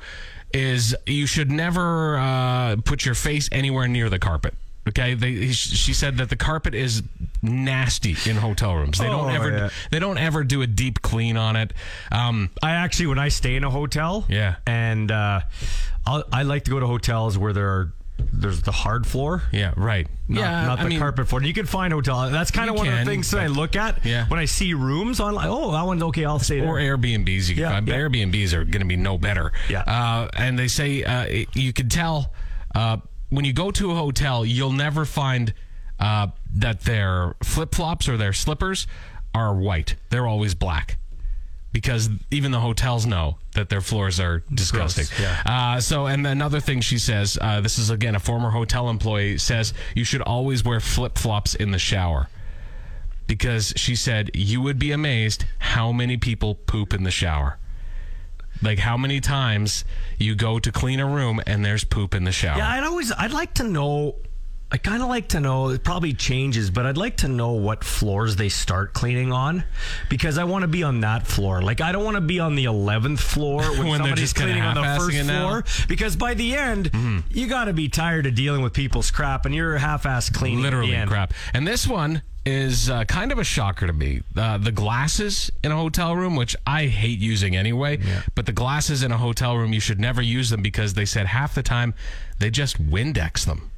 is 0.54 0.94
you 1.06 1.25
should 1.25 1.50
never 1.50 2.18
uh, 2.18 2.75
put 2.84 3.06
your 3.06 3.16
face 3.16 3.48
anywhere 3.54 3.88
near 3.88 4.10
the 4.10 4.20
carpet. 4.20 4.56
Okay, 4.89 5.13
they, 5.13 5.48
she 5.51 5.93
said 5.93 6.17
that 6.17 6.29
the 6.29 6.36
carpet 6.36 6.75
is 6.75 7.01
nasty 7.41 8.15
in 8.29 8.36
hotel 8.36 8.75
rooms. 8.75 8.98
They 9.00 9.05
don't 9.05 9.25
Oh, 9.25 9.34
ever 9.34 9.51
yeah. 9.51 9.69
they 9.91 10.00
don't 10.00 10.17
ever 10.17 10.43
do 10.43 10.62
a 10.62 10.67
deep 10.67 11.01
clean 11.01 11.38
on 11.38 11.55
it. 11.55 11.74
Um, 12.12 12.50
I 12.62 12.72
actually, 12.72 13.08
when 13.08 13.19
I 13.19 13.29
stay 13.29 13.55
in 13.55 13.63
a 13.63 13.69
hotel, 13.69 14.25
Yeah. 14.29 14.55
and 14.67 15.12
uh, 15.12 15.41
I'll, 16.05 16.24
I 16.31 16.43
like 16.43 16.65
to 16.65 16.72
go 16.72 16.79
to 16.79 16.88
hotels 16.88 17.38
where 17.38 17.53
there 17.53 17.67
are 17.69 17.93
there's 18.34 18.62
the 18.63 18.74
hard 18.74 19.08
floor. 19.08 19.43
yeah, 19.53 19.72
right. 19.77 20.05
Not, 20.27 20.41
yeah, 20.41 20.65
not 20.65 20.79
I 20.79 20.84
the 20.84 20.89
mean, 20.89 21.00
carpet 21.00 21.29
floor. 21.29 21.41
You 21.41 21.53
can 21.53 21.65
find 21.65 21.93
hotel. 21.93 22.29
That's 22.29 22.51
kind 22.51 22.69
of 22.69 22.75
one 22.75 22.89
of 22.89 23.00
the 23.00 23.05
things 23.05 23.31
that 23.31 23.39
I 23.39 23.48
look 23.48 23.77
at 23.77 24.03
Yeah. 24.05 24.27
when 24.27 24.39
I 24.41 24.46
see 24.46 24.74
rooms 24.74 25.22
on. 25.22 25.38
Oh, 25.39 25.72
that 25.72 25.86
one's 25.86 26.03
okay. 26.03 26.25
I'll 26.25 26.38
stay 26.38 26.60
there. 26.60 26.67
or 26.67 26.75
Airbnbs. 26.79 27.48
You 27.48 27.55
can 27.55 27.62
Yeah, 27.63 27.69
find, 27.72 27.88
yeah. 27.88 27.96
Airbnbs 27.96 28.51
are 28.51 28.65
going 28.65 28.81
to 28.81 28.86
be 28.86 28.98
no 28.98 29.17
better. 29.17 29.53
Yeah. 29.69 29.84
Uh, 29.84 30.27
and 30.36 30.60
they 30.60 30.67
say 30.67 31.03
uh, 31.05 31.46
you 31.53 31.72
can 31.72 31.88
tell 31.88 32.34
uh, 32.75 32.98
when 33.29 33.45
you 33.45 33.53
go 33.53 33.71
to 33.71 33.91
a 33.91 33.95
hotel, 33.95 34.45
you'll 34.45 34.71
never 34.71 35.05
find 35.05 35.53
uh, 36.00 36.27
that 36.53 36.81
their 36.81 37.36
flip 37.43 37.75
flops 37.75 38.07
or 38.07 38.17
their 38.17 38.33
slippers 38.33 38.88
are 39.33 39.53
white. 39.53 39.95
They're 40.09 40.27
always 40.27 40.55
black. 40.55 40.98
Because 41.71 42.09
even 42.31 42.51
the 42.51 42.59
hotels 42.59 43.05
know 43.05 43.38
that 43.53 43.69
their 43.69 43.81
floors 43.81 44.19
are 44.19 44.43
disgusting. 44.51 45.05
yeah. 45.21 45.43
Uh, 45.45 45.79
so, 45.79 46.07
and 46.07 46.25
another 46.25 46.59
thing 46.59 46.81
she 46.81 46.98
says, 46.98 47.38
uh, 47.39 47.62
this 47.62 47.77
is 47.77 47.91
again 47.91 48.15
a 48.15 48.19
former 48.19 48.50
hotel 48.50 48.89
employee 48.89 49.38
says 49.38 49.75
you 49.93 50.03
should 50.03 50.24
always 50.24 50.63
wear 50.63 50.79
flip 50.79 51.15
flops 51.15 51.53
in 51.53 51.69
the 51.69 51.77
shower 51.77 52.27
because 53.27 53.71
she 53.75 53.95
said 53.95 54.31
you 54.33 54.59
would 54.59 54.79
be 54.79 54.91
amazed 54.91 55.45
how 55.59 55.91
many 55.91 56.17
people 56.17 56.55
poop 56.55 56.91
in 56.91 57.03
the 57.03 57.12
shower. 57.12 57.59
Like 58.62 58.80
how 58.80 58.98
many 58.98 59.20
times 59.22 59.86
you 60.18 60.36
go 60.36 60.60
to 60.60 60.72
clean 60.72 61.00
a 61.00 61.06
room 61.06 61.42
and 61.48 61.63
there's 61.63 61.84
poop 61.84 62.13
in 62.13 62.24
the 62.25 62.32
shower. 62.32 62.58
Yeah, 62.58 62.70
I'd 62.70 62.84
always 62.84 63.12
I'd 63.12 63.32
like 63.32 63.54
to 63.56 63.63
know. 63.63 64.16
I 64.71 64.77
kind 64.77 65.01
of 65.01 65.09
like 65.09 65.29
to 65.29 65.39
know. 65.39 65.69
It 65.69 65.83
probably 65.83 66.13
changes, 66.13 66.69
but 66.69 66.85
I'd 66.85 66.97
like 66.97 67.17
to 67.17 67.27
know 67.27 67.53
what 67.53 67.83
floors 67.83 68.35
they 68.35 68.49
start 68.49 68.93
cleaning 68.93 69.31
on, 69.31 69.63
because 70.09 70.38
I 70.38 70.43
want 70.43 70.61
to 70.61 70.67
be 70.67 70.83
on 70.83 71.01
that 71.01 71.25
floor. 71.25 71.61
Like 71.63 71.81
I 71.81 71.91
don't 71.91 72.03
want 72.03 72.15
to 72.17 72.21
be 72.21 72.39
on 72.39 72.53
the 72.55 72.65
eleventh 72.65 73.19
floor 73.19 73.61
when, 73.71 73.88
When 73.88 73.99
somebody's 73.99 74.25
just 74.25 74.35
cleaning 74.35 74.61
on 74.61 74.75
the 74.75 74.83
first 74.99 75.17
floor. 75.21 75.63
Because 75.88 76.15
by 76.15 76.35
the 76.35 76.55
end, 76.55 76.91
you 77.31 77.47
got 77.47 77.65
to 77.65 77.73
be 77.73 77.89
tired 77.89 78.27
of 78.27 78.35
dealing 78.35 78.61
with 78.61 78.73
people's 78.73 79.09
crap, 79.09 79.45
and 79.47 79.55
you're 79.55 79.77
half-ass 79.77 80.29
cleaning. 80.29 80.59
at 80.59 80.69
the 80.69 80.77
literally 80.77 81.05
crap. 81.07 81.33
And 81.53 81.67
this 81.67 81.88
one 81.88 82.21
is 82.45 82.89
uh, 82.89 83.05
kind 83.05 83.31
of 83.31 83.38
a 83.39 83.43
shocker 83.43 83.85
to 83.88 83.93
me. 83.93 84.21
Uh, 84.35 84.57
the 84.57 84.71
glasses 84.71 85.51
in 85.63 85.71
a 85.71 85.75
hotel 85.75 86.15
room, 86.15 86.35
which 86.35 86.55
I 86.65 86.85
hate 86.85 87.19
using 87.19 87.55
anyway, 87.55 87.99
but 88.35 88.45
the 88.45 88.51
glasses 88.53 89.03
in 89.03 89.11
a 89.11 89.17
hotel 89.17 89.57
room, 89.57 89.73
you 89.73 89.79
should 89.79 89.99
never 89.99 90.21
use 90.21 90.49
them 90.49 90.61
because 90.61 90.93
they 90.93 91.05
said 91.05 91.25
half 91.25 91.55
the 91.55 91.63
time 91.63 91.93
they 92.39 92.49
just 92.49 92.81
Windex 92.81 93.45
them. 93.45 93.68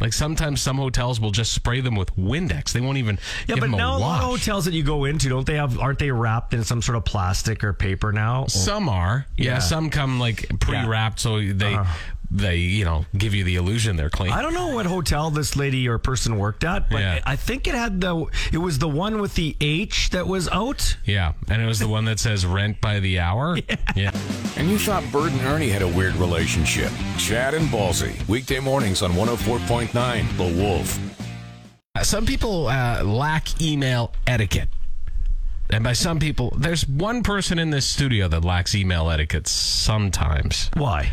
Like 0.00 0.12
sometimes 0.12 0.60
some 0.60 0.76
hotels 0.76 1.20
will 1.20 1.30
just 1.30 1.52
spray 1.52 1.80
them 1.80 1.94
with 1.94 2.14
Windex. 2.16 2.72
They 2.72 2.80
won't 2.80 2.98
even 2.98 3.18
Yeah, 3.46 3.56
but 3.58 3.70
now 3.70 3.94
a 3.94 3.98
a 3.98 3.98
lot 3.98 4.22
of 4.22 4.30
hotels 4.30 4.64
that 4.64 4.74
you 4.74 4.82
go 4.82 5.04
into, 5.04 5.28
don't 5.28 5.46
they 5.46 5.54
have? 5.54 5.78
Aren't 5.78 5.98
they 5.98 6.10
wrapped 6.10 6.52
in 6.52 6.64
some 6.64 6.82
sort 6.82 6.96
of 6.96 7.04
plastic 7.04 7.62
or 7.62 7.72
paper 7.72 8.12
now? 8.12 8.46
Some 8.46 8.88
are, 8.88 9.26
yeah. 9.36 9.44
Yeah. 9.44 9.58
Some 9.60 9.90
come 9.90 10.18
like 10.18 10.48
pre-wrapped, 10.60 11.20
so 11.20 11.40
they 11.40 11.74
uh-huh. 11.74 12.13
They 12.30 12.56
you 12.56 12.84
know 12.84 13.04
give 13.16 13.34
you 13.34 13.44
the 13.44 13.56
illusion 13.56 13.96
they're 13.96 14.10
clean. 14.10 14.32
I 14.32 14.42
don't 14.42 14.54
know 14.54 14.74
what 14.74 14.86
hotel 14.86 15.30
this 15.30 15.56
lady 15.56 15.86
or 15.88 15.98
person 15.98 16.36
worked 16.38 16.64
at, 16.64 16.90
but 16.90 17.00
Yeah. 17.00 17.20
I 17.24 17.36
think 17.36 17.66
it 17.68 17.74
had 17.74 18.00
the. 18.00 18.26
It 18.52 18.58
was 18.58 18.78
the 18.78 18.88
one 18.88 19.20
with 19.20 19.34
the 19.34 19.56
H 19.60 20.10
that 20.10 20.26
was 20.26 20.48
out. 20.48 20.96
yeah, 21.04 21.34
and 21.48 21.62
it 21.62 21.66
was 21.66 21.78
the 21.78 21.88
one 21.88 22.04
that 22.06 22.18
says 22.18 22.44
rent 22.44 22.80
by 22.80 22.98
the 23.00 23.20
hour. 23.20 23.56
yeah. 23.96 24.10
And 24.56 24.68
you 24.70 24.78
thought 24.78 25.04
Bert 25.12 25.30
and 25.32 25.40
Ernie 25.42 25.68
had 25.68 25.82
a 25.82 25.88
weird 25.88 26.14
relationship. 26.16 26.90
Chad 27.18 27.54
and 27.54 27.68
Ballsy, 27.68 28.26
weekday 28.28 28.60
mornings 28.60 29.02
on 29.02 29.12
104.9 29.12 30.36
The 30.36 30.62
Wolf. 30.62 30.98
Some 32.02 32.26
people 32.26 32.66
uh, 32.66 33.04
lack 33.04 33.60
email 33.62 34.12
etiquette. 34.26 34.68
And 35.70 35.82
by 35.84 35.92
some 35.92 36.18
people, 36.18 36.52
there's 36.58 36.86
one 36.88 37.22
person 37.22 37.58
in 37.58 37.70
this 37.70 37.86
studio 37.86 38.28
that 38.28 38.44
lacks 38.44 38.74
email 38.74 39.08
etiquette 39.10 39.46
sometimes. 39.46 40.70
Why? 40.76 41.12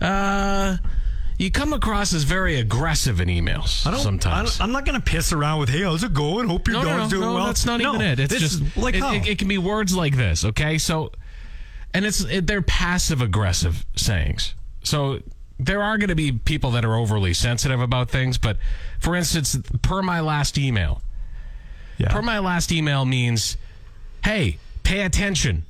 Uh, 0.00 0.76
you 1.38 1.50
come 1.50 1.72
across 1.72 2.12
as 2.12 2.24
very 2.24 2.56
aggressive 2.60 3.20
in 3.20 3.28
emails 3.28 3.86
I 3.86 3.92
don't. 3.92 4.00
sometimes. 4.00 4.60
I 4.60 4.64
am 4.64 4.72
not 4.72 4.84
going 4.84 5.00
to 5.00 5.04
piss 5.04 5.32
around 5.32 5.60
with, 5.60 5.68
"Hey, 5.70 5.82
how's 5.82 6.04
it 6.04 6.12
going? 6.12 6.48
Hope 6.48 6.68
your 6.68 6.78
no, 6.78 6.84
dog's 6.84 7.12
no, 7.12 7.18
doing 7.18 7.28
no, 7.28 7.34
well." 7.34 7.46
that's 7.46 7.64
not 7.64 7.80
No, 7.80 7.94
even 7.94 8.06
it. 8.06 8.20
It's 8.20 8.38
just 8.38 8.76
like 8.76 8.94
it, 8.94 9.02
it, 9.02 9.28
it 9.28 9.38
can 9.38 9.48
be 9.48 9.58
words 9.58 9.96
like 9.96 10.16
this. 10.16 10.44
Okay, 10.44 10.76
so 10.78 11.12
and 11.94 12.04
it's 12.04 12.20
it, 12.24 12.46
they're 12.46 12.62
passive 12.62 13.22
aggressive 13.22 13.84
sayings. 13.96 14.54
So 14.82 15.20
there 15.58 15.82
are 15.82 15.98
going 15.98 16.08
to 16.08 16.14
be 16.14 16.32
people 16.32 16.70
that 16.72 16.84
are 16.84 16.94
overly 16.94 17.34
sensitive 17.34 17.80
about 17.80 18.10
things, 18.10 18.38
but 18.38 18.56
for 18.98 19.14
instance, 19.14 19.56
per 19.82 20.02
my 20.02 20.20
last 20.20 20.56
email, 20.58 21.02
yeah. 21.98 22.12
per 22.12 22.22
my 22.22 22.38
last 22.38 22.72
email 22.72 23.04
means, 23.04 23.56
hey, 24.24 24.58
pay 24.82 25.02
attention. 25.02 25.64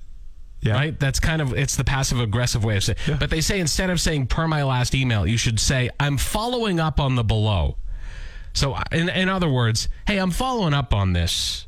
Yeah. 0.62 0.74
Right? 0.74 0.98
That's 0.98 1.20
kind 1.20 1.40
of 1.42 1.52
it's 1.54 1.76
the 1.76 1.84
passive 1.84 2.20
aggressive 2.20 2.64
way 2.64 2.76
of 2.76 2.84
saying. 2.84 2.98
But 3.18 3.30
they 3.30 3.40
say 3.40 3.60
instead 3.60 3.90
of 3.90 4.00
saying 4.00 4.26
per 4.26 4.46
my 4.46 4.62
last 4.64 4.94
email, 4.94 5.26
you 5.26 5.36
should 5.36 5.58
say 5.60 5.90
I'm 5.98 6.16
following 6.18 6.78
up 6.80 7.00
on 7.00 7.14
the 7.14 7.24
below. 7.24 7.76
So 8.52 8.76
in 8.92 9.08
in 9.08 9.28
other 9.28 9.48
words, 9.48 9.88
hey, 10.06 10.18
I'm 10.18 10.30
following 10.30 10.74
up 10.74 10.92
on 10.92 11.12
this. 11.12 11.66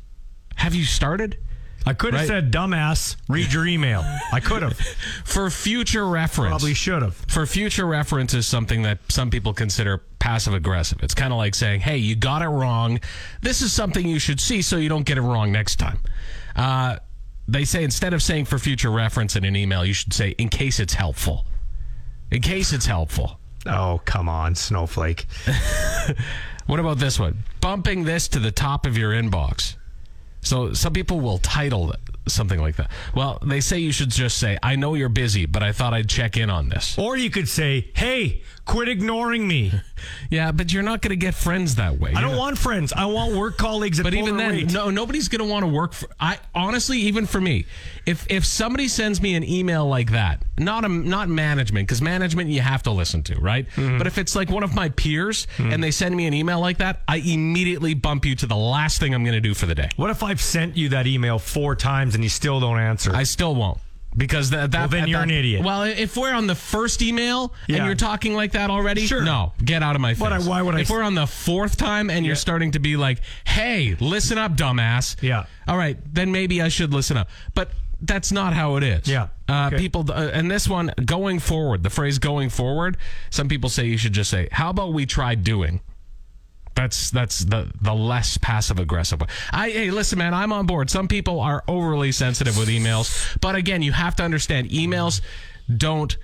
Have 0.57 0.75
you 0.75 0.83
started? 0.85 1.37
I 1.85 1.93
could 1.93 2.13
have 2.13 2.21
Right. 2.21 2.27
said, 2.27 2.51
"Dumbass, 2.51 3.17
read 3.27 3.51
your 3.51 3.65
email." 3.67 4.05
I 4.31 4.39
could 4.39 4.61
have. 4.61 4.77
For 5.25 5.49
future 5.49 6.07
reference. 6.07 6.51
Probably 6.51 6.73
should 6.73 7.01
have. 7.01 7.15
For 7.27 7.45
future 7.45 7.85
reference 7.85 8.33
is 8.33 8.47
something 8.47 8.83
that 8.83 8.99
some 9.09 9.29
people 9.29 9.53
consider 9.53 9.97
passive 10.19 10.53
aggressive. 10.53 10.99
It's 11.03 11.13
kind 11.13 11.33
of 11.33 11.37
like 11.37 11.55
saying, 11.55 11.81
"Hey, 11.81 11.97
you 11.97 12.15
got 12.15 12.41
it 12.41 12.47
wrong. 12.47 13.01
This 13.41 13.61
is 13.61 13.73
something 13.73 14.07
you 14.07 14.19
should 14.19 14.39
see 14.39 14.61
so 14.61 14.77
you 14.77 14.87
don't 14.87 15.05
get 15.05 15.17
it 15.17 15.21
wrong 15.23 15.51
next 15.51 15.75
time." 15.77 15.99
Uh, 16.55 16.97
they 17.47 17.65
say 17.65 17.83
instead 17.83 18.13
of 18.13 18.21
saying 18.23 18.45
for 18.45 18.57
future 18.57 18.91
reference 18.91 19.35
in 19.35 19.43
an 19.43 19.55
email, 19.55 19.85
you 19.85 19.93
should 19.93 20.13
say 20.13 20.31
in 20.37 20.49
case 20.49 20.79
it's 20.79 20.93
helpful. 20.93 21.45
In 22.31 22.41
case 22.41 22.73
it's 22.73 22.85
helpful. 22.85 23.39
Oh, 23.65 24.01
come 24.05 24.27
on, 24.27 24.55
snowflake. 24.55 25.25
What 26.65 26.79
about 26.79 26.97
this 26.97 27.19
one? 27.19 27.43
Bumping 27.61 28.03
this 28.03 28.27
to 28.29 28.39
the 28.39 28.51
top 28.51 28.85
of 28.85 28.97
your 28.97 29.11
inbox. 29.11 29.75
So 30.41 30.73
some 30.73 30.93
people 30.93 31.19
will 31.19 31.37
title 31.37 31.93
something 32.27 32.59
like 32.59 32.77
that. 32.77 32.91
Well, 33.15 33.39
they 33.45 33.61
say 33.61 33.79
you 33.79 33.91
should 33.91 34.09
just 34.09 34.37
say, 34.37 34.57
"I 34.63 34.75
know 34.75 34.93
you're 34.93 35.09
busy, 35.09 35.45
but 35.45 35.63
I 35.63 35.71
thought 35.71 35.93
I'd 35.93 36.09
check 36.09 36.37
in 36.37 36.49
on 36.49 36.69
this." 36.69 36.97
Or 36.97 37.17
you 37.17 37.29
could 37.29 37.47
say, 37.47 37.91
"Hey, 37.95 38.41
quit 38.65 38.89
ignoring 38.89 39.47
me. 39.47 39.71
Yeah, 40.29 40.51
but 40.51 40.73
you're 40.73 40.83
not 40.83 41.01
going 41.01 41.11
to 41.11 41.15
get 41.15 41.33
friends 41.33 41.75
that 41.75 41.97
way. 41.97 42.11
I 42.13 42.19
don't 42.19 42.35
want 42.35 42.57
friends. 42.57 42.91
I 42.91 43.05
want 43.05 43.35
work 43.35 43.57
colleagues 43.57 43.99
at 43.99 44.03
But 44.03 44.15
even 44.15 44.35
then, 44.35 44.51
Rate. 44.51 44.73
no, 44.73 44.89
nobody's 44.89 45.29
going 45.29 45.39
to 45.39 45.45
want 45.49 45.63
to 45.63 45.71
work 45.71 45.93
for. 45.93 46.09
I 46.19 46.39
honestly, 46.53 46.97
even 47.01 47.25
for 47.25 47.39
me, 47.39 47.65
if 48.05 48.29
if 48.29 48.43
somebody 48.43 48.89
sends 48.89 49.21
me 49.21 49.35
an 49.35 49.45
email 49.45 49.87
like 49.87 50.11
that, 50.11 50.43
not 50.57 50.83
a 50.83 50.89
not 50.89 51.29
management, 51.29 51.87
because 51.87 52.01
management 52.01 52.49
you 52.49 52.59
have 52.59 52.83
to 52.83 52.91
listen 52.91 53.23
to, 53.23 53.39
right? 53.39 53.65
Mm-hmm. 53.69 53.97
But 53.97 54.07
if 54.07 54.17
it's 54.17 54.35
like 54.35 54.49
one 54.49 54.63
of 54.63 54.75
my 54.75 54.89
peers 54.89 55.47
and 55.57 55.81
they 55.81 55.91
send 55.91 56.15
me 56.17 56.25
an 56.25 56.33
email 56.33 56.59
like 56.59 56.79
that, 56.79 57.01
I 57.07 57.17
immediately 57.17 57.93
bump 57.93 58.25
you 58.25 58.35
to 58.37 58.45
the 58.45 58.57
last 58.57 58.99
thing 58.99 59.13
I'm 59.13 59.23
going 59.23 59.35
to 59.35 59.41
do 59.41 59.53
for 59.53 59.67
the 59.67 59.75
day. 59.75 59.89
What 59.95 60.09
if 60.09 60.21
I've 60.21 60.41
sent 60.41 60.75
you 60.75 60.89
that 60.89 61.07
email 61.07 61.39
four 61.39 61.75
times 61.77 62.15
and 62.15 62.23
you 62.23 62.29
still 62.29 62.59
don't 62.59 62.79
answer? 62.79 63.15
I 63.15 63.23
still 63.23 63.55
won't. 63.55 63.77
Because 64.15 64.51
that, 64.51 64.71
that 64.71 64.79
Well, 64.79 64.87
then 64.89 65.07
you're 65.07 65.19
that- 65.19 65.23
an 65.23 65.31
idiot. 65.31 65.63
Well, 65.63 65.83
if 65.83 66.15
we're 66.15 66.33
on 66.33 66.45
the 66.47 66.55
first 66.55 67.01
email 67.01 67.53
and 67.67 67.77
you're 67.85 67.95
talking 67.95 68.35
like 68.35 68.51
that 68.51 68.69
already, 68.69 69.07
Sure. 69.07 69.23
no, 69.23 69.53
get 69.63 69.81
out 69.81 69.95
of 69.95 70.01
my 70.01 70.13
face. 70.13 70.19
But 70.19 70.33
I- 70.33 70.39
why 70.39 70.61
would 70.61 70.75
I 70.75 70.81
If 70.81 70.89
we're 70.89 71.01
on 71.01 71.15
the 71.15 71.25
fourth 71.27 71.77
time 71.77 72.09
and 72.09 72.25
you're 72.25 72.35
starting 72.35 72.71
to 72.71 72.79
be 72.79 72.95
like, 72.95 73.21
"Hey, 73.45 73.95
listen 73.99 74.37
up, 74.37 74.55
dumbass." 74.55 75.15
Yeah. 75.21 75.45
All 75.67 75.77
right, 75.77 75.97
then 76.13 76.31
maybe 76.31 76.61
I 76.61 76.67
should 76.69 76.93
listen 76.93 77.17
up. 77.17 77.29
But 77.55 77.71
that's 78.01 78.31
not 78.31 78.53
how 78.53 78.75
it 78.75 78.83
is. 78.83 79.07
Yeah. 79.07 79.27
Uh, 79.47 79.67
Okay. 79.67 79.77
People, 79.77 80.05
uh, 80.11 80.29
and 80.33 80.51
this 80.51 80.67
one, 80.67 80.91
going 81.05 81.39
forward, 81.39 81.83
the 81.83 81.89
phrase 81.89 82.19
"going 82.19 82.49
forward," 82.49 82.97
some 83.29 83.47
people 83.47 83.69
say 83.69 83.85
you 83.85 83.97
should 83.97 84.13
just 84.13 84.29
say, 84.29 84.47
"How 84.51 84.69
about 84.69 84.93
we 84.93 85.05
try 85.05 85.35
doing." 85.35 85.79
That's 86.75 87.11
that's 87.11 87.39
the 87.39 87.71
the 87.81 87.93
less 87.93 88.37
passive 88.37 88.79
aggressive 88.79 89.21
way. 89.21 89.27
I 89.51 89.69
hey, 89.69 89.91
listen, 89.91 90.17
man, 90.17 90.33
I'm 90.33 90.51
on 90.51 90.65
board. 90.65 90.89
Some 90.89 91.07
people 91.07 91.39
are 91.39 91.63
overly 91.67 92.11
sensitive 92.11 92.57
with 92.57 92.67
emails, 92.67 93.37
but 93.41 93.55
again, 93.55 93.81
you 93.81 93.91
have 93.91 94.15
to 94.15 94.23
understand 94.23 94.69
emails 94.69 95.21
don't 95.75 96.17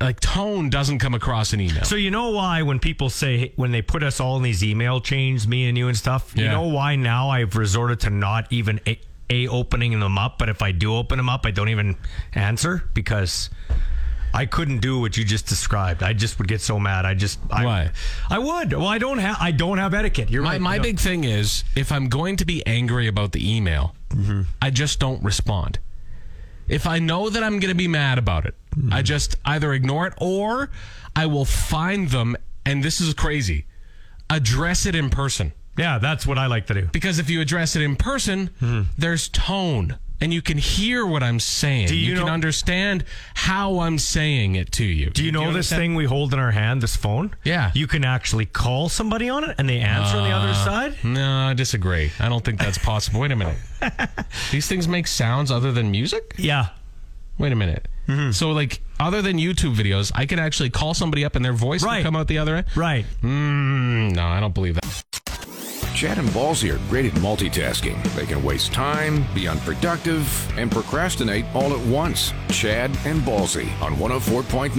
like 0.00 0.20
tone 0.20 0.70
doesn't 0.70 0.98
come 1.00 1.14
across 1.14 1.52
in 1.52 1.60
email. 1.60 1.84
So 1.84 1.96
you 1.96 2.10
know 2.10 2.30
why 2.30 2.62
when 2.62 2.78
people 2.78 3.10
say 3.10 3.52
when 3.56 3.72
they 3.72 3.82
put 3.82 4.02
us 4.02 4.20
all 4.20 4.36
in 4.36 4.42
these 4.42 4.62
email 4.62 5.00
chains, 5.00 5.46
me 5.48 5.68
and 5.68 5.76
you 5.76 5.88
and 5.88 5.96
stuff, 5.96 6.32
you 6.36 6.44
know 6.48 6.68
why 6.68 6.96
now 6.96 7.30
I've 7.30 7.56
resorted 7.56 8.00
to 8.00 8.10
not 8.10 8.46
even 8.52 8.80
a, 8.86 9.00
a 9.30 9.48
opening 9.48 9.98
them 9.98 10.18
up, 10.18 10.38
but 10.38 10.48
if 10.48 10.62
I 10.62 10.72
do 10.72 10.94
open 10.94 11.16
them 11.16 11.28
up, 11.28 11.46
I 11.46 11.50
don't 11.50 11.68
even 11.68 11.96
answer 12.32 12.84
because 12.94 13.50
I 14.34 14.46
couldn't 14.46 14.78
do 14.78 15.00
what 15.00 15.16
you 15.16 15.24
just 15.24 15.46
described. 15.46 16.02
I 16.02 16.12
just 16.12 16.38
would 16.38 16.48
get 16.48 16.60
so 16.60 16.78
mad. 16.78 17.04
I 17.04 17.14
just 17.14 17.38
I, 17.50 17.64
Why? 17.64 17.90
I 18.30 18.38
would. 18.38 18.72
Well, 18.72 18.86
I 18.86 18.98
don't 18.98 19.18
have 19.18 19.36
I 19.40 19.50
don't 19.50 19.78
have 19.78 19.94
etiquette. 19.94 20.30
You're 20.30 20.42
my 20.42 20.52
right. 20.52 20.60
my 20.60 20.76
No. 20.76 20.82
big 20.82 20.98
thing 20.98 21.24
is 21.24 21.64
if 21.76 21.90
I'm 21.92 22.08
going 22.08 22.36
to 22.36 22.44
be 22.44 22.64
angry 22.66 23.08
about 23.08 23.32
the 23.32 23.56
email, 23.56 23.94
mm-hmm. 24.10 24.42
I 24.60 24.70
just 24.70 24.98
don't 25.00 25.22
respond. 25.22 25.78
If 26.68 26.86
I 26.86 26.98
know 26.98 27.30
that 27.30 27.42
I'm 27.42 27.60
going 27.60 27.70
to 27.70 27.74
be 27.74 27.88
mad 27.88 28.18
about 28.18 28.44
it, 28.44 28.54
mm-hmm. 28.76 28.92
I 28.92 29.02
just 29.02 29.36
either 29.44 29.72
ignore 29.72 30.06
it 30.06 30.12
or 30.18 30.70
I 31.16 31.26
will 31.26 31.46
find 31.46 32.08
them. 32.10 32.36
And 32.66 32.84
this 32.84 33.00
is 33.00 33.14
crazy. 33.14 33.64
Address 34.28 34.84
it 34.84 34.94
in 34.94 35.08
person. 35.08 35.52
Yeah, 35.78 35.98
that's 35.98 36.26
what 36.26 36.38
I 36.38 36.46
like 36.46 36.66
to 36.66 36.74
do. 36.74 36.88
Because 36.92 37.18
if 37.18 37.30
you 37.30 37.40
address 37.40 37.76
it 37.76 37.82
in 37.82 37.96
person, 37.96 38.50
mm-hmm. 38.60 38.82
there's 38.98 39.28
tone 39.28 39.98
and 40.20 40.32
you 40.34 40.42
can 40.42 40.58
hear 40.58 41.06
what 41.06 41.22
I'm 41.22 41.38
saying. 41.40 41.88
Do 41.88 41.96
you 41.96 42.16
can 42.16 42.26
know- 42.26 42.32
understand 42.32 43.04
how 43.34 43.80
I'm 43.80 43.98
saying 43.98 44.56
it 44.56 44.72
to 44.72 44.84
you. 44.84 45.10
Do 45.10 45.24
you 45.24 45.32
know 45.32 45.52
this 45.52 45.68
thing 45.70 45.94
we 45.94 46.04
hold 46.04 46.32
in 46.32 46.38
our 46.38 46.50
hand, 46.50 46.82
this 46.82 46.96
phone? 46.96 47.34
Yeah. 47.44 47.70
You 47.74 47.86
can 47.86 48.04
actually 48.04 48.46
call 48.46 48.88
somebody 48.88 49.28
on 49.28 49.44
it 49.44 49.54
and 49.58 49.68
they 49.68 49.78
answer 49.80 50.16
on 50.16 50.24
the 50.28 50.34
other 50.34 50.54
side? 50.54 50.96
No, 51.04 51.48
I 51.48 51.54
disagree. 51.54 52.10
I 52.18 52.28
don't 52.28 52.44
think 52.44 52.58
that's 52.58 52.78
possible. 52.78 53.20
Wait 53.20 53.32
a 53.32 53.36
minute. 53.36 53.56
These 54.50 54.66
things 54.66 54.88
make 54.88 55.06
sounds 55.06 55.50
other 55.50 55.72
than 55.72 55.90
music? 55.90 56.34
Yeah. 56.36 56.68
Wait 57.38 57.52
a 57.52 57.56
minute. 57.56 57.86
Mm-hmm. 58.08 58.30
So, 58.32 58.50
like, 58.52 58.80
other 58.98 59.20
than 59.22 59.36
YouTube 59.38 59.74
videos, 59.76 60.10
I 60.14 60.26
can 60.26 60.38
actually 60.38 60.70
call 60.70 60.94
somebody 60.94 61.24
up 61.24 61.36
and 61.36 61.44
their 61.44 61.52
voice 61.52 61.82
Right. 61.84 61.98
will 61.98 62.04
come 62.04 62.16
out 62.16 62.26
the 62.26 62.38
other 62.38 62.56
end? 62.56 62.66
Right. 62.74 63.04
Mm, 63.22 64.14
no, 64.14 64.26
I 64.26 64.40
don't 64.40 64.54
believe 64.54 64.74
that. 64.76 65.04
Chad 65.98 66.16
and 66.18 66.28
Ballsy 66.28 66.72
are 66.72 66.78
great 66.88 67.06
at 67.06 67.12
multitasking. 67.14 68.00
They 68.14 68.24
can 68.24 68.40
waste 68.44 68.72
time, 68.72 69.26
be 69.34 69.48
unproductive, 69.48 70.56
and 70.56 70.70
procrastinate 70.70 71.44
all 71.56 71.76
at 71.76 71.86
once. 71.88 72.32
Chad 72.50 72.96
and 73.04 73.20
Ballsy 73.22 73.68
on 73.82 73.96
104.9 73.96 74.76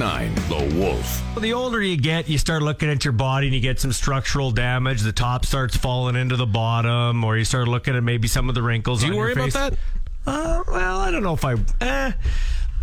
The 0.48 0.80
Wolf. 0.80 1.22
Well, 1.36 1.42
the 1.42 1.52
older 1.52 1.82
you 1.82 1.98
get, 1.98 2.30
you 2.30 2.38
start 2.38 2.62
looking 2.62 2.90
at 2.90 3.04
your 3.04 3.12
body 3.12 3.48
and 3.48 3.54
you 3.54 3.60
get 3.60 3.82
some 3.82 3.92
structural 3.92 4.52
damage. 4.52 5.02
The 5.02 5.12
top 5.12 5.46
starts 5.46 5.76
falling 5.76 6.16
into 6.16 6.38
the 6.38 6.48
bottom, 6.48 7.22
or 7.26 7.36
you 7.36 7.44
start 7.44 7.68
looking 7.68 7.98
at 7.98 8.04
maybe 8.04 8.30
some 8.30 8.48
of 8.48 8.56
the 8.56 8.62
wrinkles. 8.62 9.02
Do 9.02 9.08
on 9.08 9.12
you 9.12 9.18
your 9.18 9.26
worry 9.26 9.34
about 9.34 9.52
that? 9.52 9.74
Uh, 10.26 10.64
well, 10.72 11.00
I 11.00 11.12
don't 11.12 11.24
know 11.24 11.34
if 11.34 11.44
I. 11.44 11.56
Eh, 11.56 11.56
uh, 11.82 12.12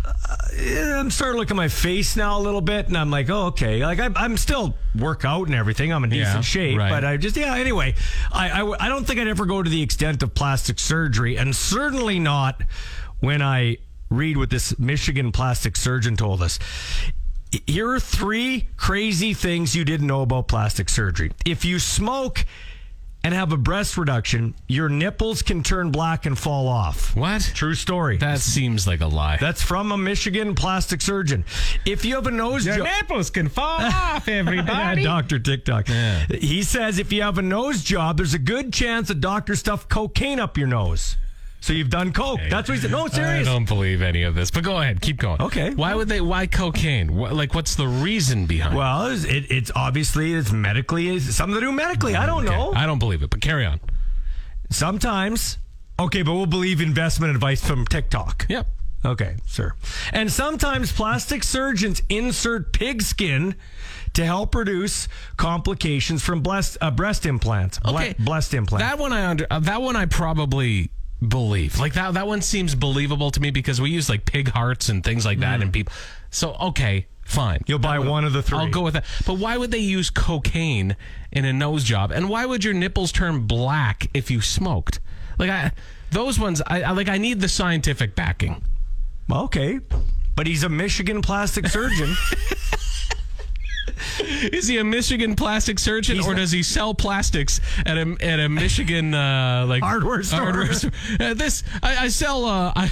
Uh, 0.07 0.99
I'm 0.99 1.11
starting 1.11 1.35
to 1.35 1.39
look 1.39 1.51
at 1.51 1.57
my 1.57 1.67
face 1.67 2.15
now 2.15 2.39
a 2.39 2.41
little 2.41 2.61
bit, 2.61 2.87
and 2.87 2.97
I'm 2.97 3.11
like, 3.11 3.29
oh, 3.29 3.47
okay. 3.47 3.85
Like 3.85 3.99
I'm, 3.99 4.15
I'm 4.17 4.37
still 4.37 4.75
work 4.97 5.25
out 5.25 5.47
and 5.47 5.55
everything. 5.55 5.91
I'm 5.93 6.03
in 6.03 6.09
decent 6.09 6.35
Yeah, 6.35 6.41
shape, 6.41 6.77
right. 6.77 6.89
but 6.89 7.03
I 7.05 7.17
just, 7.17 7.35
yeah. 7.37 7.55
Anyway, 7.55 7.95
I, 8.31 8.61
I, 8.61 8.85
I 8.85 8.89
don't 8.89 9.05
think 9.05 9.19
I'd 9.19 9.27
ever 9.27 9.45
go 9.45 9.61
to 9.61 9.69
the 9.69 9.81
extent 9.81 10.23
of 10.23 10.33
plastic 10.33 10.79
surgery, 10.79 11.37
and 11.37 11.55
certainly 11.55 12.19
not 12.19 12.61
when 13.19 13.41
I 13.41 13.77
read 14.09 14.37
what 14.37 14.49
this 14.49 14.77
Michigan 14.79 15.31
plastic 15.31 15.75
surgeon 15.75 16.15
told 16.15 16.41
us. 16.41 16.59
Here 17.65 17.89
are 17.89 17.99
three 17.99 18.67
crazy 18.77 19.33
things 19.33 19.75
you 19.75 19.85
didn't 19.85 20.07
know 20.07 20.21
about 20.21 20.47
plastic 20.47 20.89
surgery. 20.89 21.31
If 21.45 21.63
you 21.65 21.79
smoke 21.79 22.45
and 23.27 23.35
have 23.35 23.51
a 23.51 23.57
breast 23.57 23.97
reduction, 23.97 24.55
your 24.69 24.87
nipples 24.87 25.41
can 25.41 25.61
turn 25.61 25.91
black 25.91 26.25
and 26.25 26.39
fall 26.39 26.65
off. 26.69 27.13
What? 27.13 27.41
True 27.53 27.73
story. 27.73 28.15
That 28.15 28.39
seems 28.39 28.87
like 28.87 29.01
a 29.01 29.07
lie. 29.07 29.35
That's 29.35 29.61
from 29.61 29.91
a 29.91 29.97
Michigan 29.97 30.55
plastic 30.55 31.01
surgeon. 31.01 31.43
If 31.85 32.05
you 32.05 32.15
have 32.15 32.27
a 32.27 32.31
nose 32.31 32.63
job, 32.63 32.77
Your 32.77 32.85
nipples 32.85 33.29
can 33.29 33.49
fall 33.49 33.65
off, 33.81 34.29
yeah, 34.29 34.95
Doctor 34.95 35.39
TikTok. 35.39 35.89
Yeah. 35.89 36.25
He 36.27 36.63
says 36.63 36.99
if 36.99 37.11
you 37.11 37.21
have 37.23 37.37
a 37.37 37.41
nose 37.41 37.83
job, 37.83 38.15
there's 38.15 38.33
a 38.33 38.39
good 38.39 38.71
chance 38.71 39.09
a 39.09 39.13
doctor 39.13 39.57
stuffed 39.57 39.89
cocaine 39.89 40.39
up 40.39 40.57
your 40.57 40.67
nose. 40.67 41.17
So 41.67 41.73
you've 41.73 41.89
done 41.89 42.13
coke. 42.13 42.39
That's 42.49 42.69
what 42.69 42.75
he 42.75 42.81
said. 42.81 42.91
No, 42.91 43.07
seriously. 43.07 43.41
I 43.41 43.53
don't 43.53 43.67
believe 43.67 44.01
any 44.01 44.23
of 44.23 44.35
this, 44.35 44.49
but 44.51 44.63
go 44.63 44.77
ahead, 44.79 45.01
keep 45.01 45.17
going. 45.17 45.41
Okay. 45.41 45.73
Why 45.73 45.95
would 45.95 46.07
they? 46.07 46.21
Why 46.21 46.47
cocaine? 46.47 47.13
What, 47.13 47.33
like, 47.33 47.53
what's 47.53 47.75
the 47.75 47.89
reason 47.89 48.45
behind? 48.45 48.73
it? 48.73 48.77
Well, 48.77 49.07
it's- 49.07 49.25
it, 49.25 49.51
it's 49.51 49.69
obviously 49.75 50.33
it's 50.33 50.53
medically 50.53 51.09
it's 51.09 51.25
something 51.35 51.55
to 51.55 51.59
do 51.59 51.73
medically. 51.73 52.15
I 52.15 52.25
don't 52.25 52.47
Okay, 52.47 52.55
know. 52.55 52.71
I 52.73 52.85
don't 52.85 52.99
believe 52.99 53.21
it, 53.21 53.29
but 53.31 53.41
carry 53.41 53.65
on. 53.65 53.81
Sometimes. 54.69 55.57
Okay, 55.99 56.21
but 56.21 56.35
we'll 56.35 56.45
believe 56.45 56.79
investment 56.79 57.33
advice 57.35 57.61
from 57.65 57.85
TikTok. 57.85 58.45
Yep. 58.47 58.67
Okay, 59.03 59.35
sir. 59.45 59.73
And 60.13 60.31
sometimes 60.31 60.93
plastic 60.93 61.43
surgeons 61.43 62.01
insert 62.07 62.71
pig 62.71 63.01
skin 63.01 63.55
to 64.13 64.23
help 64.25 64.55
reduce 64.55 65.07
complications 65.35 66.23
from 66.23 66.41
breast, 66.41 66.77
uh, 66.81 66.91
breast 66.91 67.25
implants. 67.25 67.77
Ble- 67.79 67.95
Okay. 67.97 68.15
breast 68.19 68.53
implants. 68.53 68.85
That 68.87 68.99
one 68.99 69.11
I 69.11 69.25
under. 69.27 69.45
Uh, 69.51 69.59
that 69.59 69.81
one 69.81 69.95
I 69.97 70.05
probably 70.05 70.91
believe. 71.25 71.79
Like 71.79 71.93
that. 71.93 72.13
That 72.13 72.27
one 72.27 72.41
seems 72.41 72.75
believable 72.75 73.31
to 73.31 73.39
me 73.39 73.51
because 73.51 73.81
we 73.81 73.89
use 73.89 74.09
like 74.09 74.25
pig 74.25 74.49
hearts 74.49 74.89
and 74.89 75.03
things 75.03 75.25
like 75.25 75.39
that, 75.39 75.61
and 75.61 75.71
mm. 75.71 75.73
people. 75.73 75.93
So 76.29 76.53
okay, 76.53 77.07
fine. 77.23 77.61
You'll 77.67 77.79
buy 77.79 77.99
one 77.99 78.25
of 78.25 78.33
the 78.33 78.41
three. 78.41 78.57
I'll 78.57 78.69
go 78.69 78.81
with 78.81 78.95
that. 78.95 79.05
But 79.25 79.35
why 79.35 79.57
would 79.57 79.71
they 79.71 79.79
use 79.79 80.09
cocaine 80.09 80.95
in 81.31 81.45
a 81.45 81.53
nose 81.53 81.83
job? 81.83 82.11
And 82.11 82.29
why 82.29 82.45
would 82.45 82.63
your 82.63 82.73
nipples 82.73 83.11
turn 83.11 83.47
black 83.47 84.09
if 84.13 84.29
you 84.29 84.41
smoked? 84.41 84.99
Like 85.37 85.49
I, 85.49 85.71
those 86.11 86.39
ones, 86.39 86.61
I, 86.65 86.83
I 86.83 86.91
like. 86.91 87.09
I 87.09 87.17
need 87.17 87.39
the 87.39 87.49
scientific 87.49 88.15
backing. 88.15 88.63
okay. 89.31 89.79
But 90.35 90.45
he's 90.45 90.63
a 90.63 90.69
Michigan 90.69 91.23
plastic 91.23 91.67
surgeon. 91.67 92.15
Is 94.19 94.67
he 94.67 94.77
a 94.77 94.83
Michigan 94.83 95.35
plastic 95.35 95.79
surgeon, 95.79 96.17
He's 96.17 96.25
or 96.27 96.31
not- 96.33 96.39
does 96.39 96.51
he 96.51 96.63
sell 96.63 96.93
plastics 96.93 97.59
at 97.85 97.97
a 97.97 98.15
at 98.21 98.39
a 98.39 98.49
Michigan 98.49 99.13
uh, 99.13 99.65
like 99.67 99.83
Hardware 99.83 100.23
store. 100.23 100.65
store? 100.73 100.91
Uh, 101.19 101.33
this 101.33 101.63
I, 101.81 102.05
I 102.05 102.07
sell. 102.09 102.45
Uh, 102.45 102.73
I, 102.75 102.91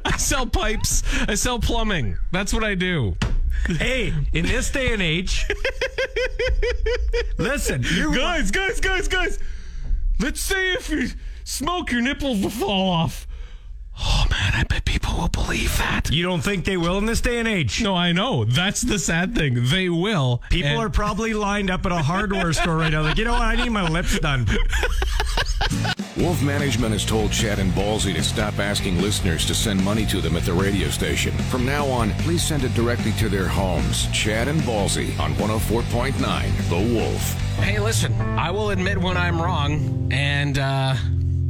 I 0.04 0.16
sell 0.16 0.46
pipes. 0.46 1.02
I 1.28 1.34
sell 1.34 1.58
plumbing. 1.58 2.16
That's 2.30 2.52
what 2.54 2.64
I 2.64 2.74
do. 2.74 3.16
hey, 3.66 4.12
in 4.32 4.44
this 4.46 4.70
day 4.70 4.92
and 4.92 5.02
age, 5.02 5.46
listen, 7.38 7.82
you 7.94 8.14
Guys, 8.14 8.50
guys, 8.50 8.80
guys, 8.80 9.08
guys. 9.08 9.38
Let's 10.18 10.40
say 10.40 10.72
if 10.72 10.88
you 10.90 11.08
smoke, 11.44 11.90
your 11.90 12.00
nipples 12.00 12.40
will 12.42 12.50
fall 12.50 12.88
off. 12.90 13.26
Man, 14.52 14.60
I 14.60 14.64
bet 14.64 14.84
people 14.84 15.16
will 15.18 15.28
believe 15.28 15.76
that. 15.78 16.10
you 16.10 16.22
don't 16.22 16.40
think 16.42 16.64
they 16.64 16.76
will 16.76 16.98
in 16.98 17.06
this 17.06 17.20
day 17.20 17.38
and 17.38 17.48
age? 17.48 17.82
No, 17.82 17.94
I 17.94 18.12
know. 18.12 18.44
That's 18.44 18.82
the 18.82 18.98
sad 18.98 19.34
thing. 19.34 19.64
They 19.68 19.88
will. 19.88 20.42
People 20.50 20.70
And- 20.70 20.78
are 20.80 20.90
probably 20.90 21.32
lined 21.34 21.70
up 21.70 21.86
at 21.86 21.92
a 21.92 21.98
hardware 22.02 22.52
store 22.52 22.76
right 22.76 22.92
now. 22.92 23.02
Like, 23.02 23.16
you 23.18 23.24
know 23.24 23.32
what? 23.32 23.42
I 23.42 23.56
need 23.56 23.70
my 23.70 23.88
lips 23.88 24.18
done. 24.18 24.46
Wolf 26.16 26.42
Management 26.42 26.92
has 26.92 27.04
told 27.04 27.32
Chad 27.32 27.58
and 27.58 27.72
Ballsy 27.72 28.14
to 28.14 28.22
stop 28.22 28.58
asking 28.58 29.00
listeners 29.00 29.46
to 29.46 29.54
send 29.54 29.82
money 29.82 30.04
to 30.06 30.20
them 30.20 30.36
at 30.36 30.44
the 30.44 30.52
radio 30.52 30.88
station. 30.88 31.32
From 31.50 31.64
now 31.64 31.86
on, 31.86 32.10
please 32.18 32.42
send 32.46 32.62
it 32.64 32.74
directly 32.74 33.12
to 33.12 33.28
their 33.28 33.48
homes. 33.48 34.06
Chad 34.12 34.48
and 34.48 34.60
Ballsy 34.62 35.18
on 35.18 35.34
104.9 35.36 36.68
The 36.68 36.94
Wolf. 36.94 37.32
Hey, 37.58 37.78
listen, 37.80 38.12
I 38.38 38.50
will 38.50 38.70
admit 38.70 38.98
when 38.98 39.16
I'm 39.16 39.40
wrong. 39.40 40.08
And, 40.12 40.58
uh, 40.58 40.94